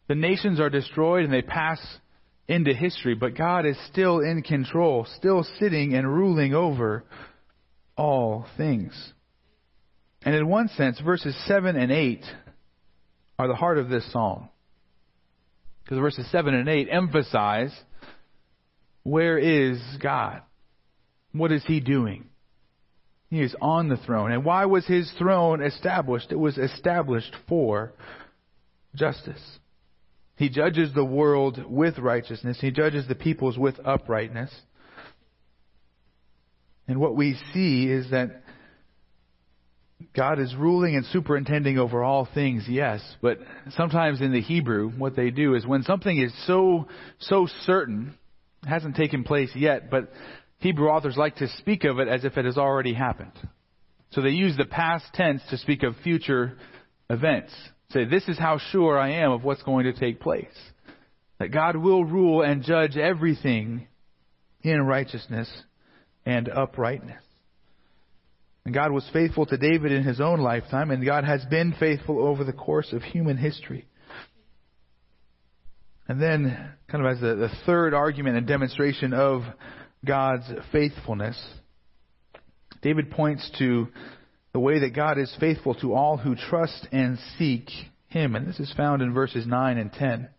[0.07, 1.79] The nations are destroyed and they pass
[2.47, 7.05] into history, but God is still in control, still sitting and ruling over
[7.95, 8.91] all things.
[10.23, 12.23] And in one sense, verses 7 and 8
[13.39, 14.49] are the heart of this psalm.
[15.83, 17.71] Because verses 7 and 8 emphasize
[19.03, 20.41] where is God?
[21.31, 22.25] What is He doing?
[23.29, 24.31] He is on the throne.
[24.31, 26.31] And why was His throne established?
[26.31, 27.93] It was established for
[28.93, 29.41] justice.
[30.35, 32.59] He judges the world with righteousness.
[32.59, 34.51] He judges the peoples with uprightness.
[36.87, 38.43] And what we see is that
[40.15, 43.39] God is ruling and superintending over all things, yes, but
[43.71, 46.87] sometimes in the Hebrew, what they do is when something is so,
[47.19, 48.15] so certain,
[48.65, 50.11] hasn't taken place yet, but
[50.59, 53.31] Hebrew authors like to speak of it as if it has already happened.
[54.11, 56.57] So they use the past tense to speak of future
[57.09, 57.53] events.
[57.91, 60.45] Say, this is how sure I am of what's going to take place.
[61.39, 63.87] That God will rule and judge everything
[64.61, 65.49] in righteousness
[66.25, 67.23] and uprightness.
[68.65, 72.19] And God was faithful to David in his own lifetime, and God has been faithful
[72.25, 73.87] over the course of human history.
[76.07, 79.43] And then, kind of as the, the third argument and demonstration of
[80.05, 81.41] God's faithfulness,
[82.81, 83.87] David points to
[84.53, 87.69] the way that God is faithful to all who trust and seek
[88.07, 88.35] Him.
[88.35, 90.29] And this is found in verses 9 and 10.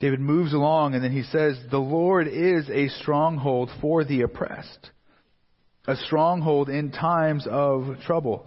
[0.00, 4.90] David moves along and then he says, The Lord is a stronghold for the oppressed,
[5.86, 8.46] a stronghold in times of trouble.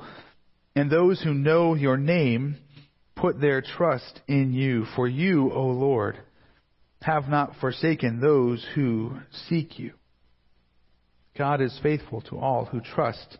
[0.75, 2.57] And those who know your name
[3.15, 4.85] put their trust in you.
[4.95, 6.17] For you, O Lord,
[7.01, 9.17] have not forsaken those who
[9.47, 9.93] seek you.
[11.37, 13.37] God is faithful to all who trust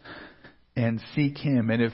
[0.76, 1.70] and seek Him.
[1.70, 1.94] And if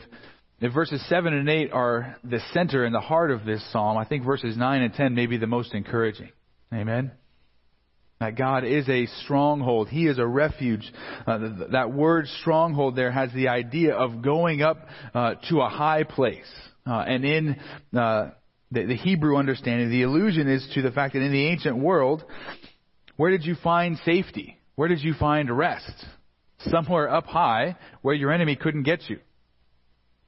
[0.60, 4.06] if verses 7 and 8 are the center and the heart of this psalm, I
[4.06, 6.30] think verses 9 and 10 may be the most encouraging.
[6.72, 7.12] Amen?
[8.22, 9.90] That God is a stronghold.
[9.90, 10.90] He is a refuge.
[11.26, 11.40] Uh,
[11.72, 14.78] that word stronghold there has the idea of going up
[15.16, 16.46] uh, to a high place.
[16.86, 17.56] Uh, and in
[17.98, 18.30] uh,
[18.70, 22.24] the, the Hebrew understanding, the allusion is to the fact that in the ancient world,
[23.18, 24.56] where did you find safety?
[24.76, 25.92] Where did you find rest?
[26.70, 29.18] Somewhere up high where your enemy couldn't get you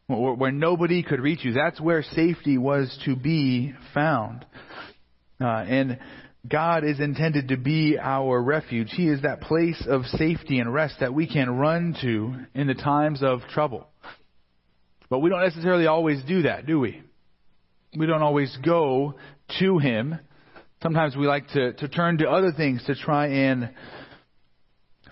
[0.07, 1.53] where nobody could reach you.
[1.53, 4.45] That's where safety was to be found.
[5.39, 5.99] Uh, and
[6.47, 8.89] God is intended to be our refuge.
[8.91, 12.73] He is that place of safety and rest that we can run to in the
[12.73, 13.87] times of trouble.
[15.09, 17.01] But we don't necessarily always do that, do we?
[17.97, 19.15] We don't always go
[19.59, 20.19] to Him.
[20.81, 23.69] Sometimes we like to, to turn to other things to try and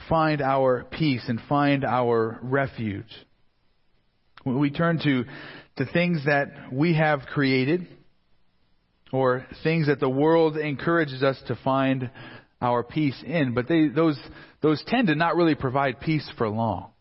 [0.10, 3.06] find our peace and find our refuge.
[4.44, 5.24] We turn to,
[5.78, 7.88] to things that we have created
[9.12, 12.10] or things that the world encourages us to find
[12.62, 14.20] our peace in, but they, those,
[14.62, 16.92] those tend to not really provide peace for long.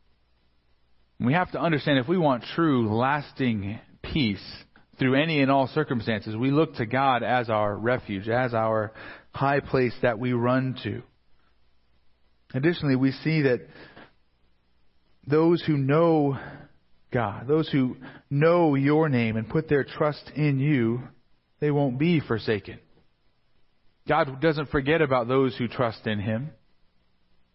[1.21, 4.43] We have to understand if we want true, lasting peace
[4.99, 8.93] through any and all circumstances, we look to God as our refuge, as our
[9.35, 11.03] high place that we run to.
[12.55, 13.61] Additionally, we see that
[15.27, 16.39] those who know
[17.13, 17.97] God, those who
[18.31, 21.03] know your name and put their trust in you,
[21.61, 22.79] they won't be forsaken.
[24.09, 26.51] God doesn't forget about those who trust in Him,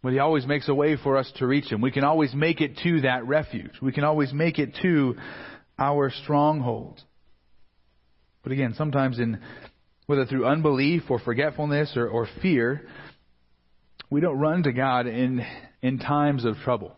[0.02, 1.82] but He always makes a way for us to reach Him.
[1.82, 3.72] We can always make it to that refuge.
[3.82, 5.16] We can always make it to
[5.78, 7.02] our stronghold.
[8.44, 9.40] But again, sometimes in
[10.06, 12.88] whether through unbelief or forgetfulness or, or fear,
[14.12, 15.44] we don't run to God in
[15.82, 16.96] in times of trouble.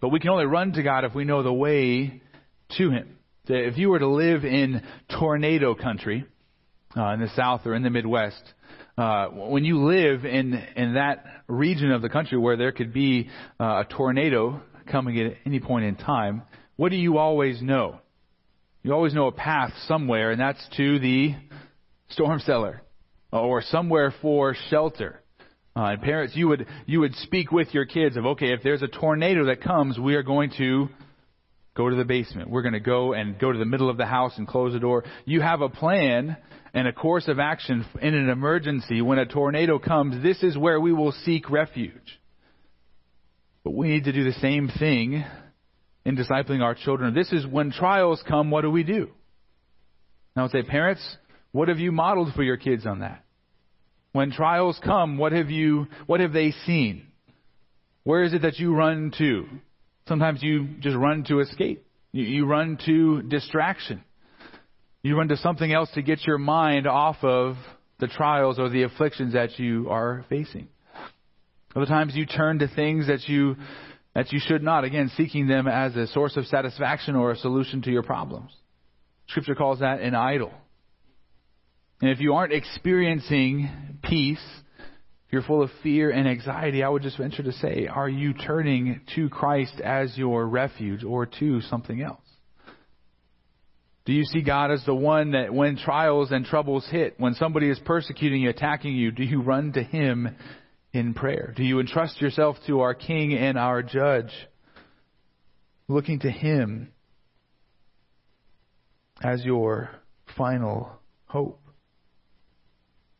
[0.00, 2.20] But we can only run to God if we know the way
[2.76, 3.16] to Him.
[3.46, 4.82] If you were to live in
[5.18, 6.26] tornado country,
[6.96, 8.42] uh, in the South or in the Midwest,
[8.98, 13.28] uh, when you live in in that region of the country where there could be
[13.58, 16.42] uh, a tornado coming at any point in time,
[16.76, 17.98] what do you always know?
[18.82, 21.34] You always know a path somewhere, and that's to the
[22.10, 22.82] storm cellar
[23.32, 25.20] or somewhere for shelter.
[25.74, 28.82] Uh, and parents, you would you would speak with your kids of okay, if there's
[28.82, 30.88] a tornado that comes, we are going to
[31.74, 32.50] go to the basement.
[32.50, 34.80] We're going to go and go to the middle of the house and close the
[34.80, 35.04] door.
[35.24, 36.36] You have a plan
[36.74, 40.22] and a course of action in an emergency when a tornado comes.
[40.22, 42.20] This is where we will seek refuge.
[43.64, 45.24] But we need to do the same thing
[46.04, 47.14] in discipling our children.
[47.14, 49.08] This is when trials come, what do we do?
[50.34, 51.16] Now, say, parents,
[51.52, 53.24] what have you modeled for your kids on that?
[54.12, 57.06] When trials come, what have you, what have they seen?
[58.04, 59.46] Where is it that you run to?
[60.08, 61.86] Sometimes you just run to escape.
[62.12, 64.02] You, you run to distraction.
[65.02, 67.56] You run to something else to get your mind off of
[67.98, 70.68] the trials or the afflictions that you are facing.
[71.74, 73.56] Other times you turn to things that you
[74.14, 77.80] that you should not, again, seeking them as a source of satisfaction or a solution
[77.82, 78.50] to your problems.
[79.28, 80.52] Scripture calls that an idol.
[82.02, 83.70] And if you aren't experiencing
[84.02, 84.42] peace,
[85.32, 89.00] you're full of fear and anxiety, I would just venture to say, are you turning
[89.14, 92.20] to Christ as your refuge or to something else?
[94.04, 97.70] Do you see God as the one that when trials and troubles hit, when somebody
[97.70, 100.36] is persecuting you, attacking you, do you run to Him
[100.92, 101.54] in prayer?
[101.56, 104.32] Do you entrust yourself to our King and our Judge,
[105.88, 106.92] looking to Him
[109.22, 109.90] as your
[110.36, 110.90] final
[111.24, 111.61] hope?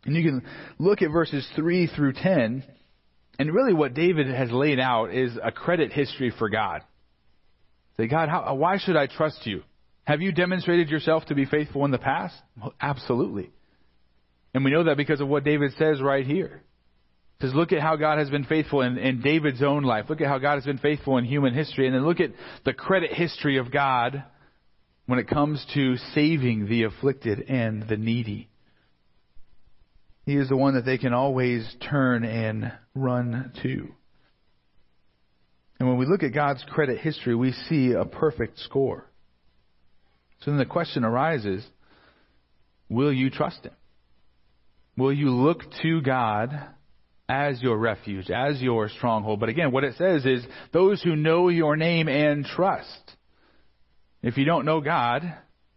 [0.04, 0.42] And you can
[0.78, 2.64] look at verses 3 through 10,
[3.38, 6.82] and really what David has laid out is a credit history for God.
[7.96, 9.62] Say, God, how, why should I trust you?
[10.04, 12.34] Have you demonstrated yourself to be faithful in the past?
[12.60, 13.50] Well, absolutely.
[14.54, 16.62] And we know that because of what David says right here.
[17.38, 20.06] He says, look at how God has been faithful in, in David's own life.
[20.08, 21.86] Look at how God has been faithful in human history.
[21.86, 22.30] And then look at
[22.64, 24.24] the credit history of God
[25.06, 28.48] when it comes to saving the afflicted and the needy.
[30.24, 33.88] He is the one that they can always turn and run to.
[35.80, 39.10] And when we look at God's credit history, we see a perfect score.
[40.40, 41.64] So then the question arises
[42.88, 43.72] will you trust Him?
[44.96, 46.50] Will you look to God
[47.28, 49.40] as your refuge, as your stronghold?
[49.40, 53.16] But again, what it says is those who know your name and trust.
[54.22, 55.22] If you don't know God,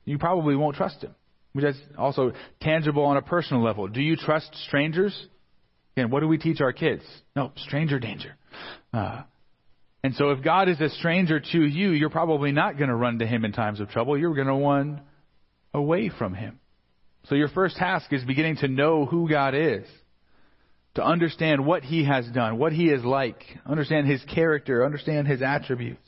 [0.04, 1.16] you probably won't trust Him
[1.56, 3.88] which is also tangible on a personal level.
[3.88, 5.18] Do you trust strangers?
[5.96, 7.02] Again, what do we teach our kids?
[7.34, 8.36] No, stranger danger.
[8.92, 9.22] Uh,
[10.04, 13.20] and so if God is a stranger to you, you're probably not going to run
[13.20, 14.18] to him in times of trouble.
[14.18, 15.02] You're going to run
[15.74, 16.60] away from him.
[17.30, 19.86] So your first task is beginning to know who God is,
[20.96, 25.42] to understand what he has done, what he is like, understand his character, understand his
[25.42, 26.06] attributes.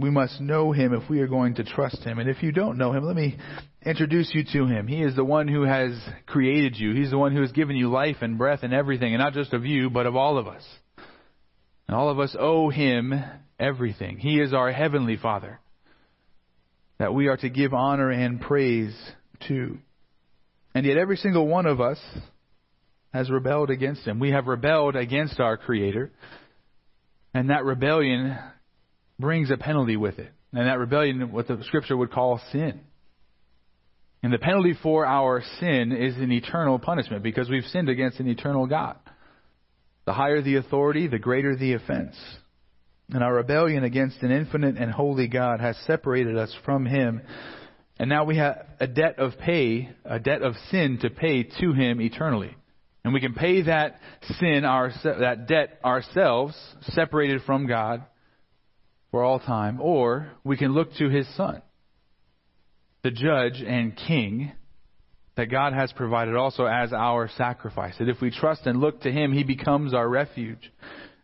[0.00, 2.18] We must know him if we are going to trust him.
[2.18, 3.36] And if you don't know him, let me
[3.84, 4.86] introduce you to him.
[4.86, 5.92] He is the one who has
[6.26, 6.94] created you.
[6.94, 9.52] He's the one who has given you life and breath and everything, and not just
[9.52, 10.62] of you, but of all of us.
[11.86, 13.14] And all of us owe him
[13.58, 14.18] everything.
[14.18, 15.60] He is our heavenly Father
[16.98, 18.94] that we are to give honor and praise
[19.48, 19.78] to.
[20.74, 21.98] And yet every single one of us
[23.12, 24.20] has rebelled against him.
[24.20, 26.12] We have rebelled against our Creator.
[27.32, 28.38] And that rebellion
[29.20, 30.32] brings a penalty with it.
[30.52, 32.80] And that rebellion, what the scripture would call sin.
[34.22, 38.28] And the penalty for our sin is an eternal punishment because we've sinned against an
[38.28, 38.96] eternal God.
[40.06, 42.16] The higher the authority, the greater the offense.
[43.10, 47.22] And our rebellion against an infinite and holy God has separated us from Him.
[47.98, 51.72] And now we have a debt of pay, a debt of sin to pay to
[51.72, 52.54] Him eternally.
[53.04, 53.98] And we can pay that
[54.38, 58.04] sin, our, that debt ourselves, separated from God
[59.10, 61.62] for all time, or we can look to His Son,
[63.02, 64.52] the judge and king
[65.36, 67.94] that God has provided also as our sacrifice.
[67.98, 70.72] That if we trust and look to Him, He becomes our refuge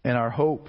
[0.05, 0.69] and our hope.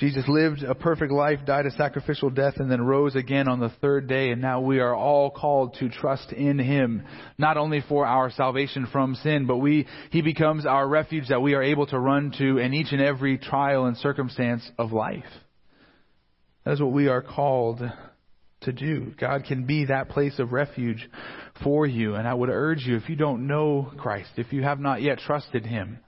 [0.00, 3.68] Jesus lived a perfect life, died a sacrificial death, and then rose again on the
[3.82, 4.30] third day.
[4.30, 7.02] And now we are all called to trust in Him,
[7.36, 11.52] not only for our salvation from sin, but we, He becomes our refuge that we
[11.52, 15.22] are able to run to in each and every trial and circumstance of life.
[16.64, 17.82] That is what we are called
[18.62, 19.12] to do.
[19.20, 21.10] God can be that place of refuge
[21.62, 22.14] for you.
[22.14, 25.18] And I would urge you, if you don't know Christ, if you have not yet
[25.18, 25.98] trusted Him,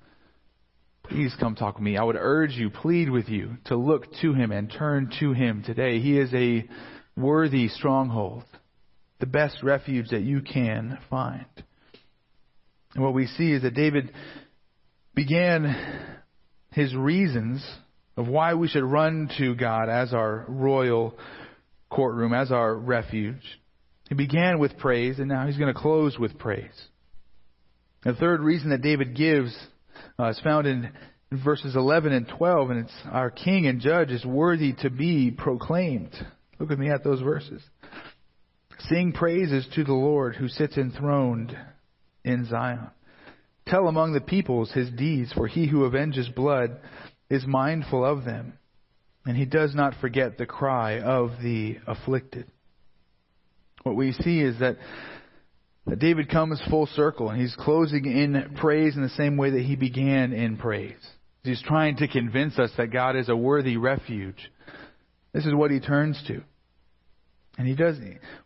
[1.05, 1.97] please come talk with me.
[1.97, 5.63] I would urge you, plead with you to look to him and turn to him
[5.65, 6.01] today.
[6.01, 6.69] He is a
[7.17, 8.45] worthy stronghold,
[9.21, 11.47] the best refuge that you can find.
[12.95, 14.13] And what we see is that David
[15.15, 15.75] began
[16.71, 17.65] his reasons
[18.17, 21.17] of why we should run to God as our royal
[21.91, 23.43] courtroom, as our refuge.
[24.09, 26.89] He began with praise, and now he's going to close with praise.
[28.05, 29.57] The third reason that David gives
[30.19, 30.91] uh, is found in
[31.45, 36.15] verses 11 and 12, and it's our King and Judge is worthy to be proclaimed.
[36.59, 37.63] Look with me at those verses.
[38.89, 41.57] Sing praises to the Lord who sits enthroned
[42.25, 42.91] in Zion.
[43.67, 46.79] Tell among the peoples his deeds, for he who avenges blood
[47.31, 48.59] is mindful of them,
[49.25, 52.47] and he does not forget the cry of the afflicted.
[53.85, 54.77] What we see is that
[55.87, 59.63] that David comes full circle and he's closing in praise in the same way that
[59.63, 60.95] he began in praise.
[61.43, 64.51] He's trying to convince us that God is a worthy refuge.
[65.33, 66.43] This is what he turns to.
[67.59, 67.97] And he does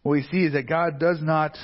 [0.03, 1.57] what we see is that God does not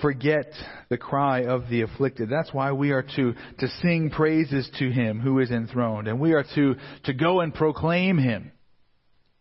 [0.00, 0.46] forget
[0.88, 2.28] the cry of the afflicted.
[2.28, 6.08] That's why we are to, to sing praises to him who is enthroned.
[6.08, 6.74] And we are to,
[7.04, 8.52] to go and proclaim him.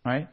[0.05, 0.27] Right?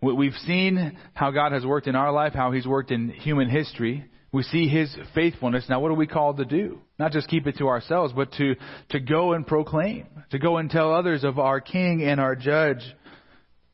[0.00, 4.04] We've seen how God has worked in our life, how he's worked in human history.
[4.32, 5.66] We see his faithfulness.
[5.68, 6.80] Now, what are we called to do?
[6.98, 8.54] Not just keep it to ourselves, but to,
[8.90, 12.82] to go and proclaim, to go and tell others of our King and our Judge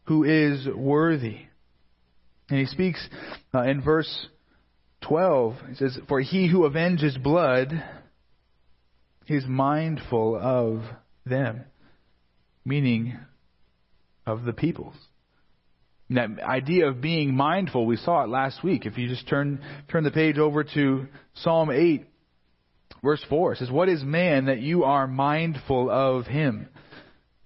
[0.04, 1.38] who is worthy.
[2.50, 3.06] And he speaks
[3.54, 4.26] uh, in verse
[5.02, 5.54] 12.
[5.68, 7.72] He says, For he who avenges blood
[9.28, 10.82] is mindful of
[11.24, 11.64] them,
[12.64, 13.16] meaning
[14.26, 14.96] of the peoples.
[16.10, 18.86] That idea of being mindful, we saw it last week.
[18.86, 22.06] If you just turn turn the page over to Psalm 8,
[23.02, 26.68] verse 4, it says, What is man that you are mindful of him?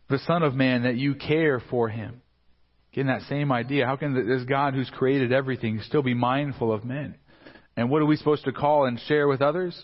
[0.09, 2.23] The Son of Man that you care for him.
[2.93, 3.87] Getting that same idea.
[3.87, 7.17] How can this God who's created everything still be mindful of men?
[7.77, 9.83] And what are we supposed to call and share with others?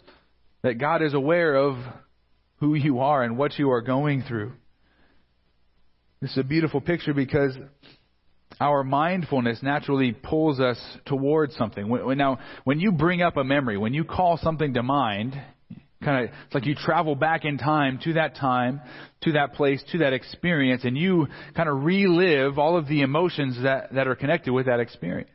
[0.62, 1.78] That God is aware of
[2.58, 4.52] who you are and what you are going through.
[6.20, 7.56] This is a beautiful picture because
[8.60, 11.88] our mindfulness naturally pulls us towards something.
[12.16, 15.40] Now, when you bring up a memory, when you call something to mind,
[16.02, 18.80] kind of it's like you travel back in time to that time,
[19.22, 23.62] to that place, to that experience, and you kind of relive all of the emotions
[23.62, 25.30] that, that are connected with that experience.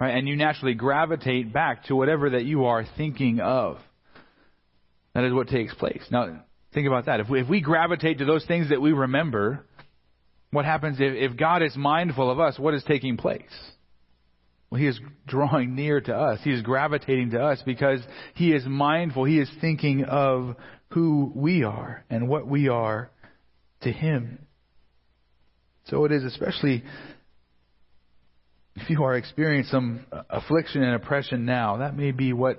[0.00, 0.16] Right?
[0.16, 3.78] And you naturally gravitate back to whatever that you are thinking of.
[5.14, 6.02] That is what takes place.
[6.10, 7.20] Now, think about that.
[7.20, 9.64] If we, if we gravitate to those things that we remember,
[10.54, 12.58] what happens if, if God is mindful of us?
[12.58, 13.42] What is taking place?
[14.70, 16.40] Well, He is drawing near to us.
[16.42, 18.00] He is gravitating to us because
[18.34, 19.24] He is mindful.
[19.24, 20.56] He is thinking of
[20.90, 23.10] who we are and what we are
[23.82, 24.38] to Him.
[25.86, 26.82] So it is especially
[28.76, 32.58] if you are experiencing some affliction and oppression now, that may be what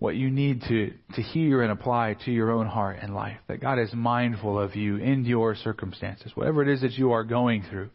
[0.00, 3.36] what you need to, to hear and apply to your own heart and life.
[3.48, 7.22] That God is mindful of you in your circumstances, whatever it is that you are
[7.22, 7.90] going through.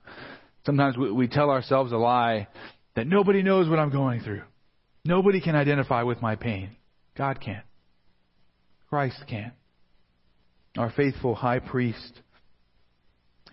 [0.68, 2.48] Sometimes we, we tell ourselves a lie
[2.96, 4.44] that nobody knows what I'm going through.
[5.04, 6.76] Nobody can identify with my pain.
[7.18, 7.64] God can.
[8.88, 9.52] Christ can.
[10.78, 12.22] Our faithful high priest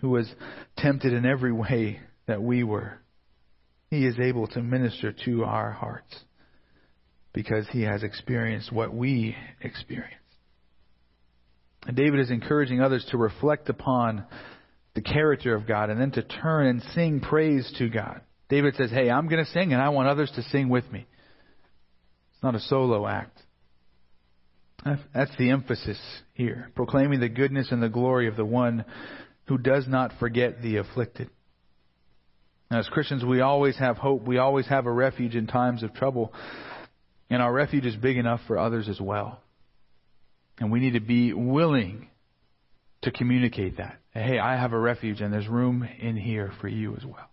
[0.03, 0.31] who was
[0.77, 2.99] tempted in every way that we were.
[3.89, 6.15] He is able to minister to our hearts
[7.33, 10.15] because he has experienced what we experience.
[11.87, 14.25] And David is encouraging others to reflect upon
[14.95, 18.21] the character of God and then to turn and sing praise to God.
[18.49, 21.07] David says, Hey, I'm going to sing and I want others to sing with me.
[22.35, 23.39] It's not a solo act.
[25.15, 25.99] That's the emphasis
[26.35, 28.85] here, proclaiming the goodness and the glory of the one
[29.47, 31.31] who does not forget the afflicted.
[32.71, 34.27] Now, as Christians, we always have hope.
[34.27, 36.33] We always have a refuge in times of trouble.
[37.31, 39.41] And our refuge is big enough for others as well.
[40.59, 42.09] And we need to be willing
[43.03, 43.99] to communicate that.
[44.13, 47.31] Hey, I have a refuge and there's room in here for you as well.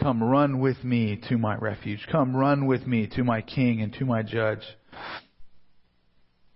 [0.00, 2.06] Come run with me to my refuge.
[2.10, 4.62] Come run with me to my king and to my judge.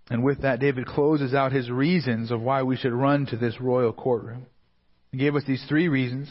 [0.09, 3.59] And with that, David closes out his reasons of why we should run to this
[3.61, 4.47] royal courtroom.
[5.11, 6.27] He gave us these three reasons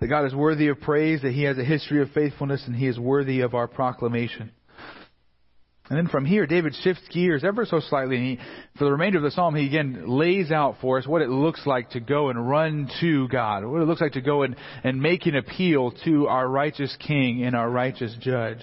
[0.00, 2.86] that God is worthy of praise, that He has a history of faithfulness, and He
[2.86, 4.50] is worthy of our proclamation.
[5.90, 8.16] And then from here, David shifts gears ever so slightly.
[8.16, 8.38] And he,
[8.76, 11.66] for the remainder of the psalm, he again lays out for us what it looks
[11.66, 15.00] like to go and run to God, what it looks like to go and, and
[15.00, 18.60] make an appeal to our righteous King and our righteous Judge.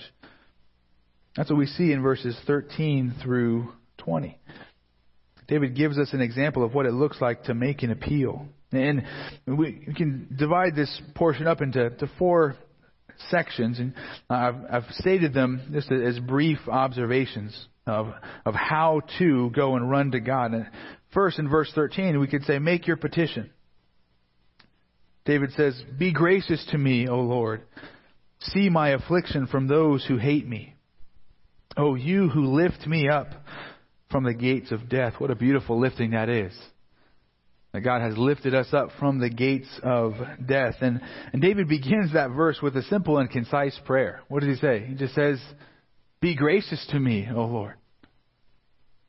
[1.35, 4.37] That's what we see in verses 13 through 20.
[5.47, 8.47] David gives us an example of what it looks like to make an appeal.
[8.71, 9.03] And
[9.45, 12.55] we, we can divide this portion up into four
[13.29, 13.93] sections, and
[14.29, 18.07] I've, I've stated them just as brief observations of,
[18.45, 20.53] of how to go and run to God.
[20.53, 20.67] And
[21.13, 23.51] first, in verse 13, we could say, Make your petition.
[25.25, 27.63] David says, Be gracious to me, O Lord.
[28.39, 30.75] See my affliction from those who hate me.
[31.77, 33.27] O you who lift me up
[34.11, 35.13] from the gates of death.
[35.17, 36.53] What a beautiful lifting that is
[37.75, 40.13] that God has lifted us up from the gates of
[40.45, 40.75] death.
[40.79, 41.01] And,
[41.33, 44.21] and David begins that verse with a simple and concise prayer.
[44.29, 44.85] What does he say?
[44.87, 45.41] He just says,
[46.21, 47.73] Be gracious to me, O Lord.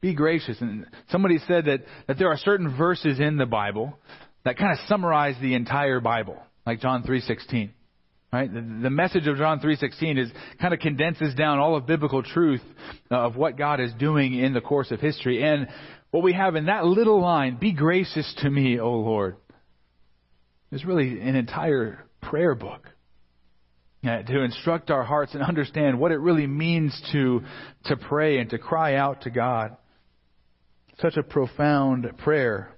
[0.01, 0.61] Be gracious.
[0.61, 3.97] And somebody said that, that there are certain verses in the Bible
[4.45, 6.37] that kind of summarize the entire Bible,
[6.67, 7.71] like John 3.16.
[8.33, 8.53] Right?
[8.53, 12.63] The, the message of John 3.16 is kind of condenses down all of biblical truth
[13.13, 15.43] uh, of what God is doing in the course of history.
[15.45, 15.69] And
[16.17, 19.37] what we have in that little line, be gracious to me, O Lord,
[20.73, 22.89] is really an entire prayer book.
[24.03, 27.43] To instruct our hearts and understand what it really means to,
[27.87, 29.77] to pray and to cry out to God.
[31.01, 32.75] Such a profound prayer,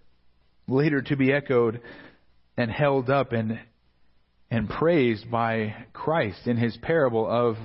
[0.67, 1.81] later to be echoed
[2.57, 3.61] and held up and,
[4.51, 7.57] and praised by Christ in his parable of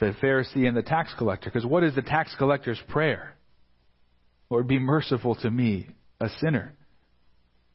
[0.00, 1.50] the Pharisee and the tax collector.
[1.50, 3.34] Because what is the tax collector's prayer?
[4.50, 5.88] Lord, be merciful to me,
[6.20, 6.74] a sinner.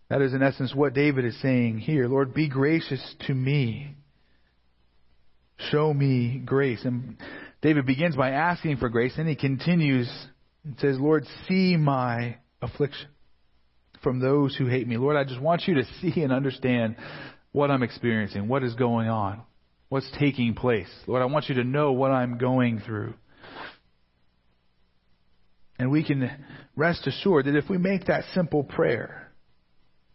[0.09, 2.07] That is, in essence, what David is saying here.
[2.07, 3.95] Lord, be gracious to me.
[5.71, 6.83] Show me grace.
[6.83, 7.17] And
[7.61, 10.11] David begins by asking for grace, and he continues
[10.63, 13.07] and says, Lord, see my affliction
[14.01, 14.97] from those who hate me.
[14.97, 16.97] Lord, I just want you to see and understand
[17.51, 19.41] what I'm experiencing, what is going on,
[19.89, 20.89] what's taking place.
[21.07, 23.13] Lord, I want you to know what I'm going through.
[25.79, 26.29] And we can
[26.75, 29.31] rest assured that if we make that simple prayer,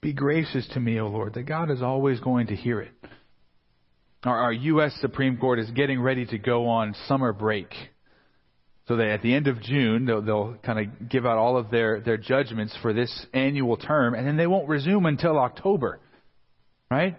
[0.00, 2.92] be gracious to me, O Lord, that God is always going to hear it.
[4.24, 4.96] Our, our U.S.
[5.00, 7.72] Supreme Court is getting ready to go on summer break.
[8.86, 11.70] So that at the end of June, they'll, they'll kind of give out all of
[11.70, 16.00] their, their judgments for this annual term, and then they won't resume until October.
[16.90, 17.18] Right?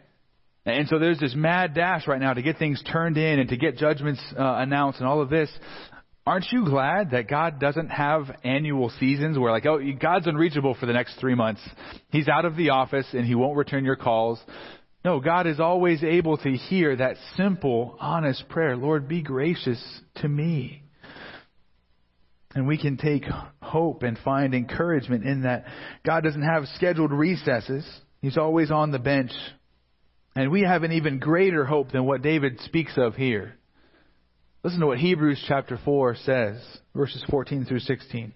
[0.66, 3.58] And so there's this mad dash right now to get things turned in and to
[3.58, 5.50] get judgments uh, announced and all of this.
[6.30, 10.86] Aren't you glad that God doesn't have annual seasons where, like, oh, God's unreachable for
[10.86, 11.60] the next three months?
[12.12, 14.40] He's out of the office and he won't return your calls.
[15.04, 19.84] No, God is always able to hear that simple, honest prayer Lord, be gracious
[20.18, 20.84] to me.
[22.54, 23.24] And we can take
[23.60, 25.66] hope and find encouragement in that
[26.06, 27.84] God doesn't have scheduled recesses.
[28.22, 29.32] He's always on the bench.
[30.36, 33.56] And we have an even greater hope than what David speaks of here.
[34.62, 36.62] Listen to what Hebrews chapter 4 says,
[36.94, 38.34] verses 14 through 16.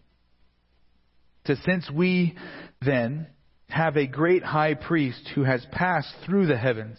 [1.45, 2.38] To since we
[2.82, 3.28] then
[3.67, 6.97] have a great high priest who has passed through the heavens,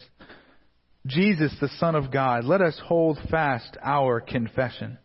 [1.07, 4.99] Jesus the Son of God, let us hold fast our confession.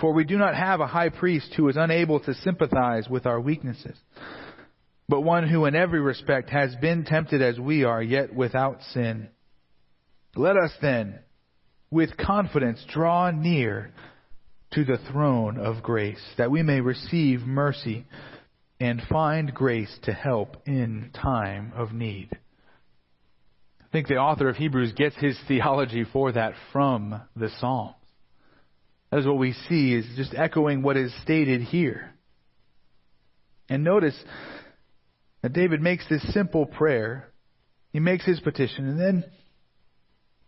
[0.00, 3.40] For we do not have a high priest who is unable to sympathize with our
[3.40, 3.98] weaknesses,
[5.10, 9.28] but one who in every respect has been tempted as we are, yet without sin.
[10.34, 11.20] Let us then,
[11.96, 13.90] with confidence draw near
[14.70, 18.04] to the throne of grace, that we may receive mercy
[18.78, 22.28] and find grace to help in time of need.
[23.80, 27.94] I think the author of Hebrews gets his theology for that from the Psalms.
[29.10, 32.12] That is what we see is just echoing what is stated here.
[33.70, 34.22] And notice
[35.40, 37.32] that David makes this simple prayer.
[37.94, 39.24] He makes his petition and then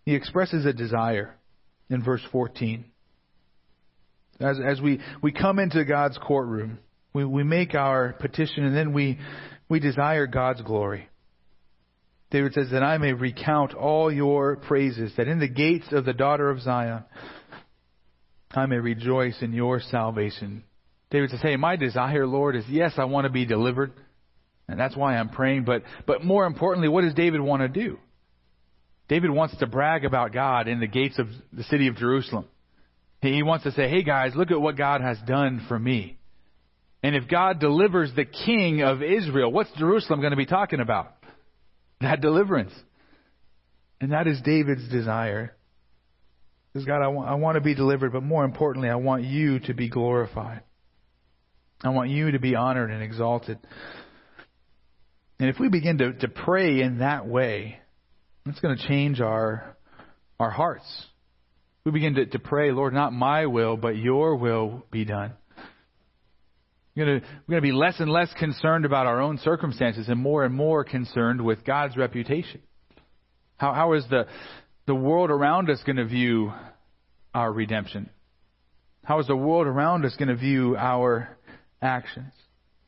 [0.05, 1.38] he expresses a desire
[1.91, 2.85] in verse 14.
[4.41, 6.79] As, as we, we come into God's courtroom,
[7.13, 9.19] we, we make our petition and then we,
[9.69, 11.09] we desire God's glory.
[12.31, 16.13] David says, That I may recount all your praises, that in the gates of the
[16.13, 17.05] daughter of Zion
[18.53, 20.65] I may rejoice in your salvation.
[21.11, 23.93] David says, Hey, my desire, Lord, is yes, I want to be delivered.
[24.69, 25.65] And that's why I'm praying.
[25.65, 27.99] But, but more importantly, what does David want to do?
[29.09, 32.45] David wants to brag about God in the gates of the city of Jerusalem.
[33.21, 36.19] He wants to say, Hey guys, look at what God has done for me.
[37.03, 41.15] And if God delivers the king of Israel, what's Jerusalem going to be talking about?
[42.01, 42.73] That deliverance.
[44.01, 45.57] And that is David's desire.
[46.73, 49.59] Because God, I want, I want to be delivered, but more importantly, I want you
[49.61, 50.63] to be glorified.
[51.83, 53.59] I want you to be honored and exalted.
[55.41, 57.79] And if we begin to, to pray in that way,
[58.51, 59.77] it's going to change our,
[60.39, 60.85] our hearts.
[61.85, 65.33] We begin to, to pray, Lord, not my will, but your will be done.
[66.95, 70.09] We're going, to, we're going to be less and less concerned about our own circumstances
[70.09, 72.61] and more and more concerned with God's reputation.
[73.57, 74.27] How, how is the,
[74.87, 76.53] the world around us going to view
[77.35, 78.11] our redemption?
[79.05, 81.37] How is the world around us going to view our
[81.81, 82.33] actions?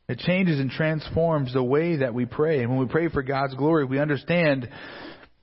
[0.08, 2.62] It changes and transforms the way that we pray.
[2.62, 4.68] And when we pray for God's glory, we understand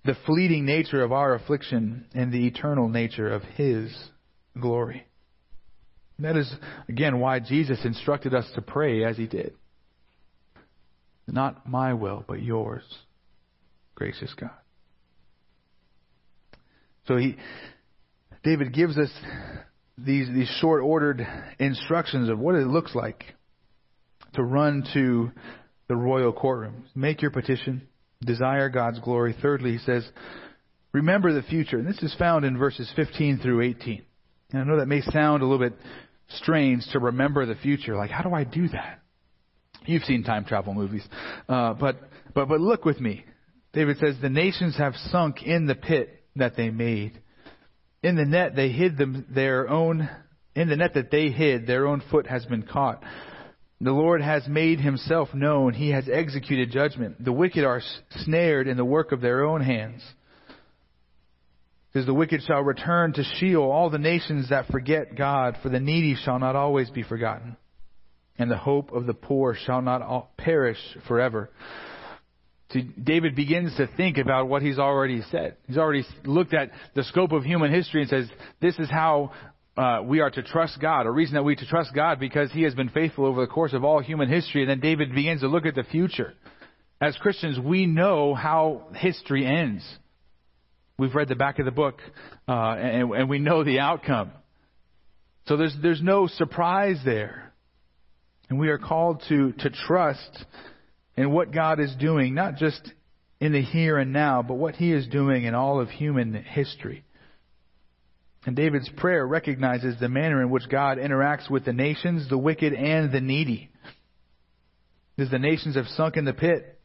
[0.08, 3.94] the fleeting nature of our affliction and the eternal nature of His
[4.60, 5.06] glory.
[6.20, 6.52] That is,
[6.90, 9.54] again, why Jesus instructed us to pray as He did.
[11.28, 12.84] Not my will, but yours,
[13.96, 14.50] gracious God.
[17.08, 17.36] So he,
[18.44, 19.12] David gives us
[19.98, 21.26] these, these short ordered
[21.60, 23.26] instructions of what it looks like
[24.34, 25.32] to run to
[25.90, 26.86] the royal courtroom.
[26.96, 27.88] Make your petition,
[28.24, 29.36] desire God's glory.
[29.42, 30.08] Thirdly, he says,
[30.92, 31.78] remember the future.
[31.78, 34.02] And this is found in verses 15 through 18.
[34.52, 35.78] And I know that may sound a little bit
[36.30, 37.96] strange to remember the future.
[37.96, 39.02] Like, how do I do that?
[39.86, 41.08] You've seen time travel movies.
[41.48, 41.98] Uh, but,
[42.34, 43.26] but, but look with me.
[43.74, 47.22] David says, the nations have sunk in the pit that they made.
[48.04, 50.10] In the net they hid them their own
[50.56, 53.04] in the net that they hid their own foot has been caught.
[53.80, 55.74] The Lord has made himself known.
[55.74, 57.24] He has executed judgment.
[57.24, 57.82] The wicked are
[58.24, 60.02] snared in the work of their own hands.
[61.92, 65.80] Because the wicked shall return to Sheol, all the nations that forget God, for the
[65.80, 67.56] needy shall not always be forgotten,
[68.38, 71.50] and the hope of the poor shall not perish forever.
[72.74, 75.56] See, David begins to think about what he's already said.
[75.66, 79.32] He's already looked at the scope of human history and says, this is how
[79.78, 81.06] uh, we are to trust God.
[81.06, 83.74] A reason that we to trust God because He has been faithful over the course
[83.74, 84.62] of all human history.
[84.62, 86.34] And then David begins to look at the future.
[87.00, 89.88] As Christians, we know how history ends.
[90.98, 92.00] We've read the back of the book,
[92.48, 94.32] uh, and, and we know the outcome.
[95.46, 97.54] So there's there's no surprise there,
[98.50, 100.46] and we are called to to trust
[101.16, 102.82] in what God is doing, not just
[103.40, 107.04] in the here and now, but what He is doing in all of human history.
[108.48, 112.74] And David's prayer recognizes the manner in which God interacts with the nations, the wicked,
[112.74, 113.70] and the needy.
[115.20, 116.80] As the nations have sunk in the pit,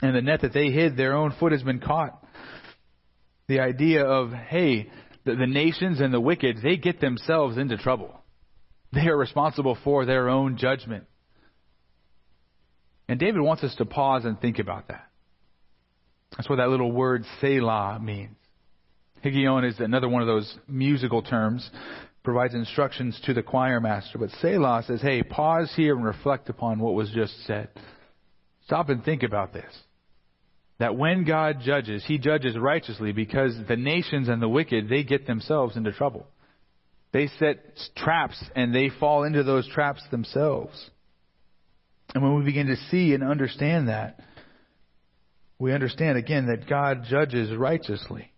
[0.00, 2.24] and the net that they hid, their own foot has been caught.
[3.48, 4.88] The idea of, hey,
[5.24, 8.14] the, the nations and the wicked, they get themselves into trouble.
[8.92, 11.06] They are responsible for their own judgment.
[13.08, 15.08] And David wants us to pause and think about that.
[16.36, 18.36] That's what that little word Selah means.
[19.24, 21.68] Higgaion is another one of those musical terms,
[22.22, 24.18] provides instructions to the choir master.
[24.18, 27.68] But Selah says, hey, pause here and reflect upon what was just said.
[28.66, 29.72] Stop and think about this.
[30.78, 35.26] That when God judges, He judges righteously because the nations and the wicked, they get
[35.26, 36.26] themselves into trouble.
[37.12, 37.58] They set
[37.96, 40.90] traps and they fall into those traps themselves.
[42.14, 44.20] And when we begin to see and understand that,
[45.58, 48.30] we understand again that God judges righteously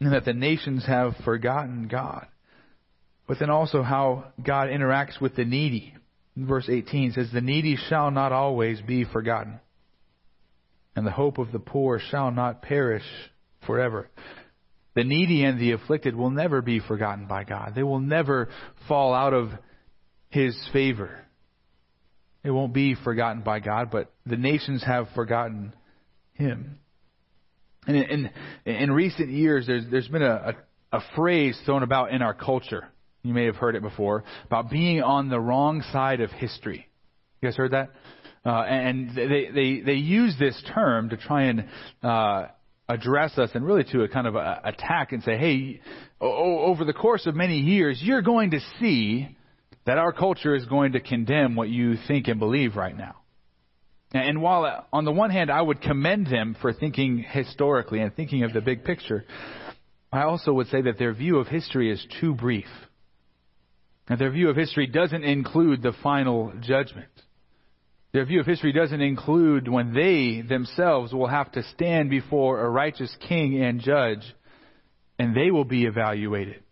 [0.00, 2.26] and that the nations have forgotten God.
[3.26, 5.94] But then also how God interacts with the needy.
[6.36, 9.60] Verse 18 says, The needy shall not always be forgotten,
[10.94, 13.04] and the hope of the poor shall not perish
[13.66, 14.08] forever.
[14.94, 17.72] The needy and the afflicted will never be forgotten by God.
[17.74, 18.48] They will never
[18.86, 19.50] fall out of
[20.28, 21.24] His favor.
[22.42, 25.74] It won't be forgotten by God, but the nations have forgotten
[26.32, 26.78] Him.
[27.88, 28.30] And in,
[28.66, 30.54] in, in recent years, there's, there's been a,
[30.92, 32.86] a, a phrase thrown about in our culture.
[33.22, 36.86] You may have heard it before about being on the wrong side of history.
[37.40, 37.90] You guys heard that?
[38.44, 41.64] Uh, and they, they, they use this term to try and
[42.02, 42.46] uh,
[42.88, 45.80] address us and really to a kind of a, attack and say, hey,
[46.20, 49.34] o- over the course of many years, you're going to see
[49.86, 53.16] that our culture is going to condemn what you think and believe right now.
[54.12, 58.14] And while uh, on the one hand I would commend them for thinking historically and
[58.14, 59.24] thinking of the big picture,
[60.10, 62.68] I also would say that their view of history is too brief.
[64.08, 67.10] And their view of history doesn't include the final judgment.
[68.12, 72.70] Their view of history doesn't include when they themselves will have to stand before a
[72.70, 74.22] righteous king and judge,
[75.18, 76.62] and they will be evaluated.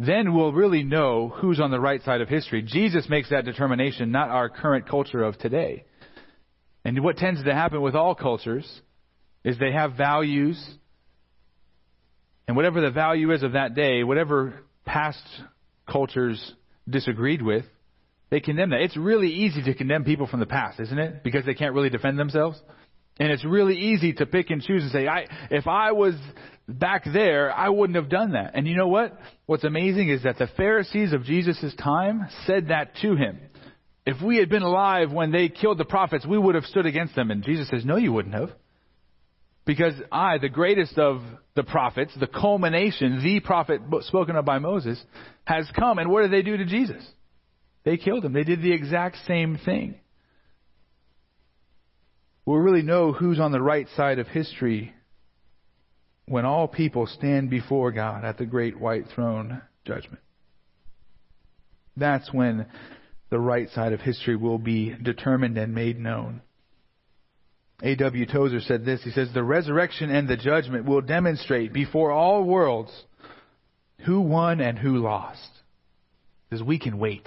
[0.00, 2.62] Then we'll really know who's on the right side of history.
[2.62, 5.84] Jesus makes that determination, not our current culture of today.
[6.84, 8.66] And what tends to happen with all cultures
[9.44, 10.62] is they have values,
[12.46, 14.54] and whatever the value is of that day, whatever
[14.84, 15.22] past
[15.90, 16.54] cultures
[16.88, 17.64] disagreed with,
[18.30, 18.80] they condemn that.
[18.80, 21.22] It's really easy to condemn people from the past, isn't it?
[21.22, 22.60] Because they can't really defend themselves.
[23.18, 26.14] And it's really easy to pick and choose and say, I, if I was
[26.66, 28.52] back there, I wouldn't have done that.
[28.54, 29.18] And you know what?
[29.46, 33.40] What's amazing is that the Pharisees of Jesus' time said that to him.
[34.06, 37.14] If we had been alive when they killed the prophets, we would have stood against
[37.14, 37.30] them.
[37.30, 38.50] And Jesus says, No, you wouldn't have.
[39.66, 41.20] Because I, the greatest of
[41.54, 45.00] the prophets, the culmination, the prophet spoken of by Moses,
[45.44, 45.98] has come.
[45.98, 47.04] And what did they do to Jesus?
[47.84, 48.32] They killed him.
[48.32, 49.96] They did the exact same thing.
[52.44, 54.94] We'll really know who's on the right side of history
[56.26, 60.22] when all people stand before God at the great white throne judgment.
[61.96, 62.66] That's when
[63.30, 66.42] the right side of history will be determined and made known.
[67.82, 68.26] A.W.
[68.26, 69.02] Tozer said this.
[69.02, 72.92] He says, The resurrection and the judgment will demonstrate before all worlds
[74.04, 75.48] who won and who lost.
[76.48, 77.26] Because we can wait.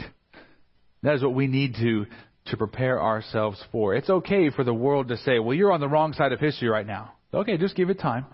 [1.01, 2.05] That is what we need to,
[2.47, 3.95] to prepare ourselves for.
[3.95, 6.67] It's okay for the world to say, well, you're on the wrong side of history
[6.67, 7.13] right now.
[7.33, 8.25] Okay, just give it time.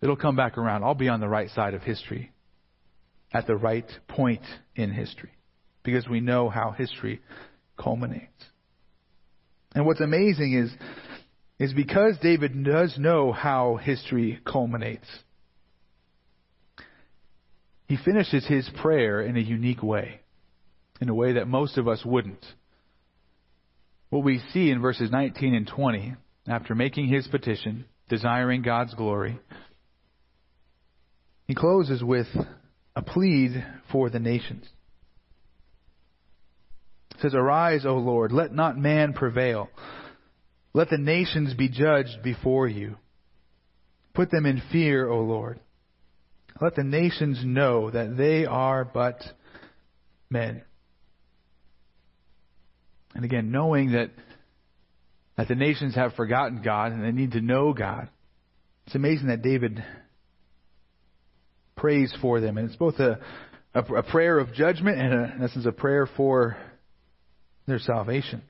[0.00, 0.82] It'll come back around.
[0.82, 2.32] I'll be on the right side of history
[3.32, 4.42] at the right point
[4.74, 5.37] in history
[5.82, 7.20] because we know how history
[7.78, 8.44] culminates.
[9.74, 10.70] And what's amazing is,
[11.58, 15.06] is because David does know how history culminates,
[17.86, 20.20] he finishes his prayer in a unique way
[21.00, 22.44] in a way that most of us wouldn't.
[24.10, 26.14] What we see in verses 19 and 20,
[26.48, 29.38] after making his petition, desiring God's glory,
[31.46, 32.26] he closes with
[32.96, 34.66] a plead for the nations.
[37.20, 39.68] Says, Arise, O Lord, let not man prevail.
[40.72, 42.96] Let the nations be judged before you.
[44.14, 45.60] Put them in fear, O Lord.
[46.60, 49.22] Let the nations know that they are but
[50.30, 50.62] men.
[53.14, 54.10] And again, knowing that,
[55.36, 58.08] that the nations have forgotten God and they need to know God.
[58.86, 59.82] It's amazing that David
[61.76, 62.58] prays for them.
[62.58, 63.18] And it's both a,
[63.74, 66.56] a, a prayer of judgment and, a, in essence, a prayer for
[67.68, 68.42] their salvation.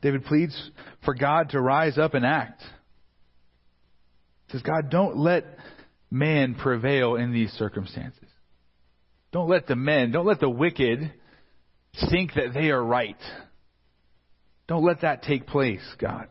[0.00, 0.70] David pleads
[1.04, 2.62] for God to rise up and act.
[4.46, 5.44] He says, God, don't let
[6.10, 8.28] man prevail in these circumstances.
[9.32, 11.12] Don't let the men, don't let the wicked
[12.10, 13.20] think that they are right.
[14.68, 16.28] Don't let that take place, God.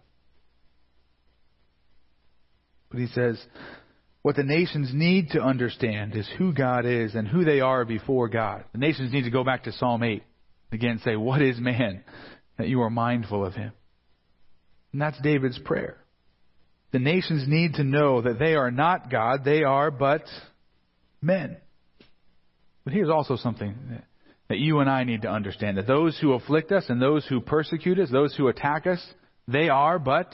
[2.90, 3.40] But he says,
[4.22, 8.30] what the nations need to understand is who God is and who they are before
[8.30, 8.64] God.
[8.72, 10.24] The nations need to go back to Psalm 8.
[10.72, 12.04] Again, say, What is man
[12.58, 13.72] that you are mindful of him?
[14.92, 15.98] And that's David's prayer.
[16.92, 20.24] The nations need to know that they are not God, they are but
[21.22, 21.58] men.
[22.84, 23.76] But here's also something
[24.48, 27.42] that you and I need to understand that those who afflict us and those who
[27.42, 29.06] persecute us, those who attack us,
[29.48, 30.34] they are but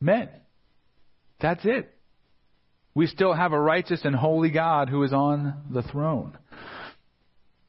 [0.00, 0.28] men.
[1.40, 1.92] That's it.
[2.94, 6.36] We still have a righteous and holy God who is on the throne.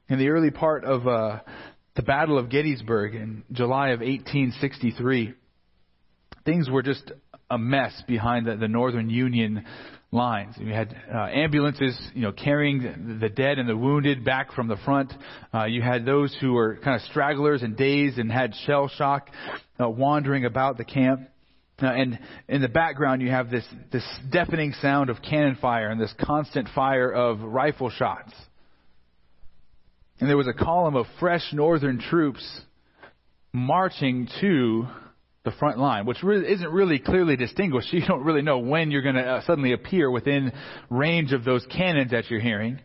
[0.10, 1.40] In the early part of uh,
[1.96, 5.34] the Battle of Gettysburg in July of 1863,
[6.46, 7.12] things were just
[7.50, 9.66] a mess behind the, the Northern Union
[10.12, 10.56] lines.
[10.58, 14.78] We had uh, ambulances, you know, carrying the dead and the wounded back from the
[14.78, 15.12] front.
[15.54, 19.30] Uh, you had those who were kind of stragglers and dazed and had shell shock,
[19.78, 21.30] uh, wandering about the camp.
[21.82, 26.00] Uh, and in the background, you have this this deafening sound of cannon fire and
[26.00, 28.32] this constant fire of rifle shots.
[30.20, 32.62] And there was a column of fresh northern troops
[33.54, 34.88] marching to
[35.46, 37.88] the front line, which really isn't really clearly distinguished.
[37.94, 40.52] You don't really know when you're going to uh, suddenly appear within
[40.90, 42.80] range of those cannons that you're hearing.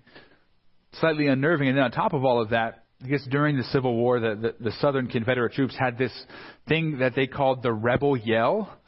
[1.00, 1.68] Slightly unnerving.
[1.68, 4.54] And then on top of all of that, I guess during the Civil War, the,
[4.60, 6.12] the, the Southern Confederate troops had this
[6.68, 8.78] thing that they called the rebel yell.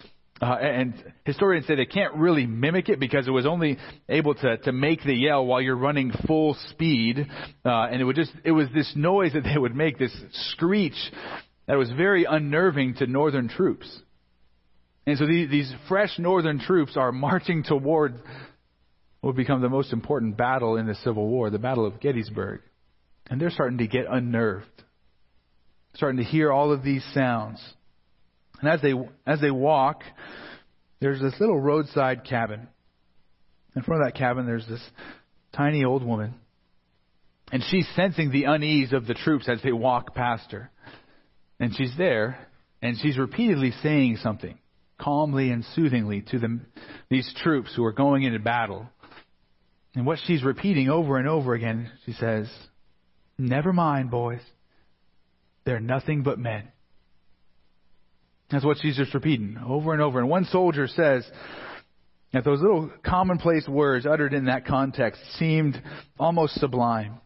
[0.42, 3.78] Uh, and historians say they can't really mimic it because it was only
[4.08, 7.26] able to, to make the yell while you're running full speed.
[7.64, 10.14] Uh, and it would just, it was this noise that they would make, this
[10.50, 10.96] screech
[11.66, 14.00] that was very unnerving to northern troops.
[15.06, 18.14] And so these, these fresh northern troops are marching toward
[19.20, 22.60] what would become the most important battle in the Civil War, the Battle of Gettysburg.
[23.30, 24.66] And they're starting to get unnerved,
[25.94, 27.62] starting to hear all of these sounds.
[28.64, 28.94] And as they,
[29.26, 30.02] as they walk,
[30.98, 32.66] there's this little roadside cabin.
[33.76, 34.80] In front of that cabin, there's this
[35.54, 36.32] tiny old woman.
[37.52, 40.70] And she's sensing the unease of the troops as they walk past her.
[41.60, 42.38] And she's there,
[42.80, 44.58] and she's repeatedly saying something
[44.98, 46.64] calmly and soothingly to them,
[47.10, 48.88] these troops who are going into battle.
[49.94, 52.48] And what she's repeating over and over again, she says,
[53.36, 54.40] Never mind, boys.
[55.66, 56.68] They're nothing but men.
[58.50, 60.18] That's what she's just repeating over and over.
[60.18, 61.24] And one soldier says
[62.32, 65.80] that those little commonplace words uttered in that context seemed
[66.18, 67.18] almost sublime.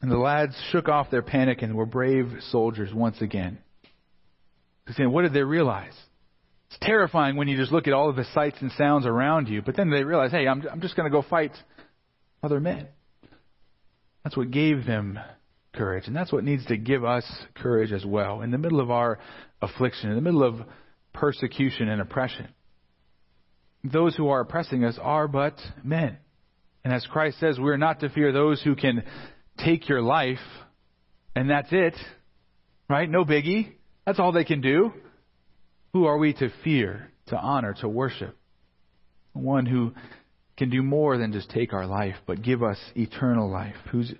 [0.00, 3.58] And the lads shook off their panic and were brave soldiers once again.
[4.96, 5.94] Saying, what did they realize?
[6.70, 9.62] It's terrifying when you just look at all of the sights and sounds around you,
[9.62, 11.52] but then they realize, hey, I'm, I'm just going to go fight
[12.42, 12.86] other men.
[14.22, 15.18] That's what gave them
[15.74, 17.24] courage, and that's what needs to give us
[17.54, 19.18] courage as well in the middle of our
[19.62, 20.56] affliction, in the middle of
[21.12, 22.48] persecution and oppression.
[23.84, 26.18] Those who are oppressing us are but men.
[26.84, 29.04] And as Christ says, we are not to fear those who can
[29.58, 30.38] take your life,
[31.34, 31.94] and that's it.
[32.88, 33.10] Right?
[33.10, 33.72] No biggie.
[34.04, 34.92] That's all they can do.
[35.92, 38.36] Who are we to fear, to honor, to worship?
[39.32, 39.94] One who
[40.56, 44.14] can do more than just take our life, but give us eternal life, who's,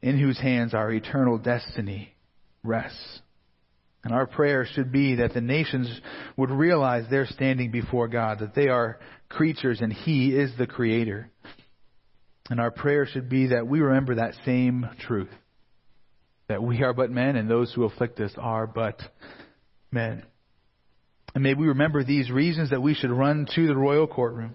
[0.00, 2.14] in whose hands our eternal destiny
[2.62, 3.20] rests.
[4.06, 5.90] And our prayer should be that the nations
[6.36, 11.28] would realize they're standing before God, that they are creatures and He is the Creator.
[12.48, 15.30] And our prayer should be that we remember that same truth
[16.46, 19.02] that we are but men and those who afflict us are but
[19.90, 20.22] men.
[21.34, 24.54] And may we remember these reasons that we should run to the royal courtroom.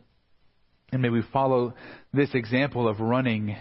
[0.93, 1.73] And may we follow
[2.13, 3.57] this example of running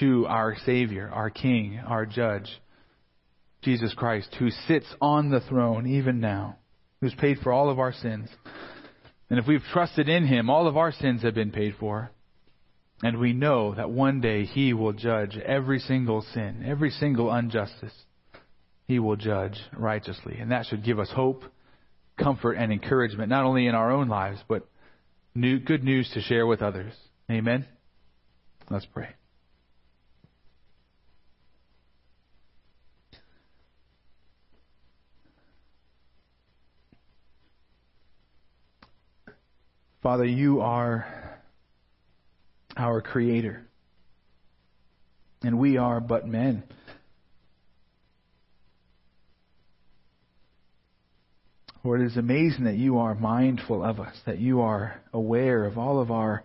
[0.00, 2.48] to our Savior, our King, our Judge,
[3.62, 6.56] Jesus Christ, who sits on the throne even now,
[7.00, 8.28] who's paid for all of our sins.
[9.30, 12.10] And if we've trusted in Him, all of our sins have been paid for.
[13.02, 17.92] And we know that one day He will judge every single sin, every single injustice.
[18.86, 20.38] He will judge righteously.
[20.40, 21.44] And that should give us hope,
[22.16, 24.66] comfort, and encouragement, not only in our own lives, but
[25.34, 26.92] new, good news to share with others.
[27.30, 27.66] Amen?
[28.70, 29.08] Let's pray.
[40.02, 41.06] Father, you are
[42.76, 43.66] our Creator,
[45.42, 46.62] and we are but men.
[51.82, 55.78] Lord, it is amazing that you are mindful of us, that you are aware of
[55.78, 56.44] all of our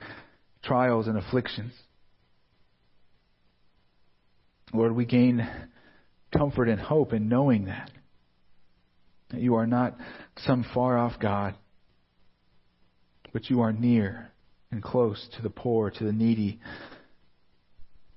[0.64, 1.74] trials and afflictions.
[4.74, 5.48] Lord, we gain
[6.36, 7.92] comfort and hope in knowing that.
[9.30, 9.96] That you are not
[10.38, 11.56] some far off God,
[13.34, 14.32] but you are near
[14.72, 16.60] and close to the poor, to the needy,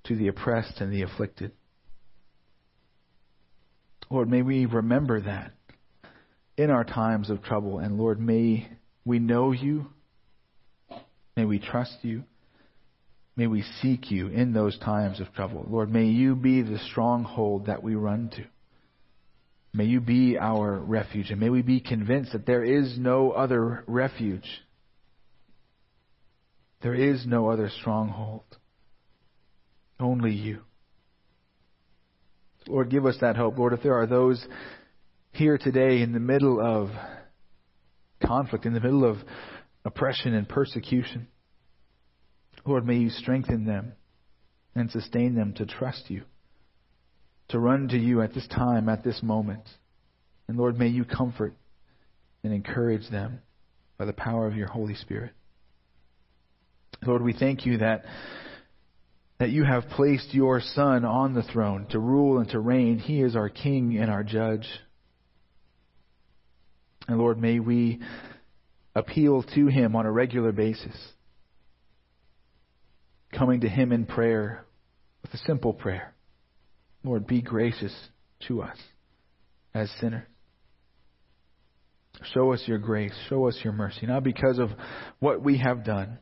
[0.04, 1.52] to the oppressed and the afflicted.
[4.08, 5.52] Lord, may we remember that
[6.56, 7.78] in our times of trouble.
[7.78, 8.68] And Lord, may
[9.04, 9.86] we know you.
[11.36, 12.22] May we trust you.
[13.36, 15.66] May we seek you in those times of trouble.
[15.68, 18.44] Lord, may you be the stronghold that we run to.
[19.74, 23.84] May you be our refuge, and may we be convinced that there is no other
[23.86, 24.48] refuge.
[26.86, 28.44] There is no other stronghold.
[29.98, 30.60] Only you.
[32.68, 33.58] Lord, give us that hope.
[33.58, 34.46] Lord, if there are those
[35.32, 36.90] here today in the middle of
[38.24, 39.16] conflict, in the middle of
[39.84, 41.26] oppression and persecution.
[42.64, 43.94] Lord, may you strengthen them
[44.76, 46.22] and sustain them to trust you,
[47.48, 49.68] to run to you at this time, at this moment.
[50.46, 51.54] And Lord, may you comfort
[52.44, 53.40] and encourage them
[53.98, 55.32] by the power of your Holy Spirit.
[57.06, 58.04] Lord, we thank you that
[59.38, 62.98] that you have placed your Son on the throne to rule and to reign.
[62.98, 64.66] He is our King and our Judge.
[67.06, 68.00] And Lord, may we
[68.94, 70.96] appeal to Him on a regular basis,
[73.36, 74.64] coming to Him in prayer
[75.22, 76.14] with a simple prayer.
[77.04, 77.94] Lord, be gracious
[78.48, 78.78] to us
[79.74, 80.26] as sinners.
[82.32, 83.12] Show us your grace.
[83.28, 84.06] Show us your mercy.
[84.06, 84.70] Not because of
[85.20, 86.18] what we have done,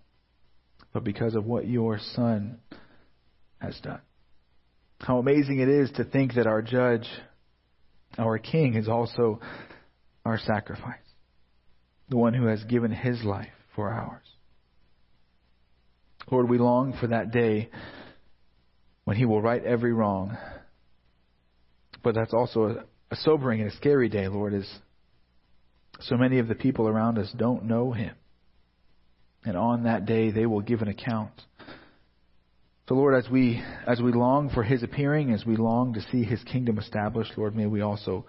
[0.95, 2.59] but because of what your Son
[3.61, 4.01] has done.
[5.01, 7.07] How amazing it is to think that our judge,
[8.17, 9.41] our King, is also
[10.25, 10.97] our sacrifice,
[12.09, 14.25] the one who has given his life for ours.
[16.31, 17.69] Lord, we long for that day
[19.05, 20.37] when He will right every wrong.
[22.03, 22.65] But that's also
[23.11, 24.69] a, a sobering and a scary day, Lord, as
[26.01, 28.15] so many of the people around us don't know Him.
[29.45, 31.33] And on that day, they will give an account.
[32.89, 36.23] So, Lord, as we as we long for His appearing, as we long to see
[36.23, 38.27] His kingdom established, Lord, may we also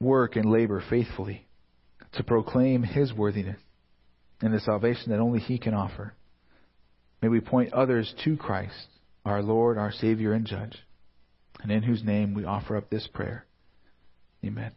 [0.00, 1.46] work and labor faithfully
[2.14, 3.60] to proclaim His worthiness
[4.40, 6.14] and the salvation that only He can offer.
[7.22, 8.88] May we point others to Christ,
[9.26, 10.78] our Lord, our Savior, and Judge,
[11.62, 13.44] and in whose name we offer up this prayer.
[14.42, 14.72] Amen.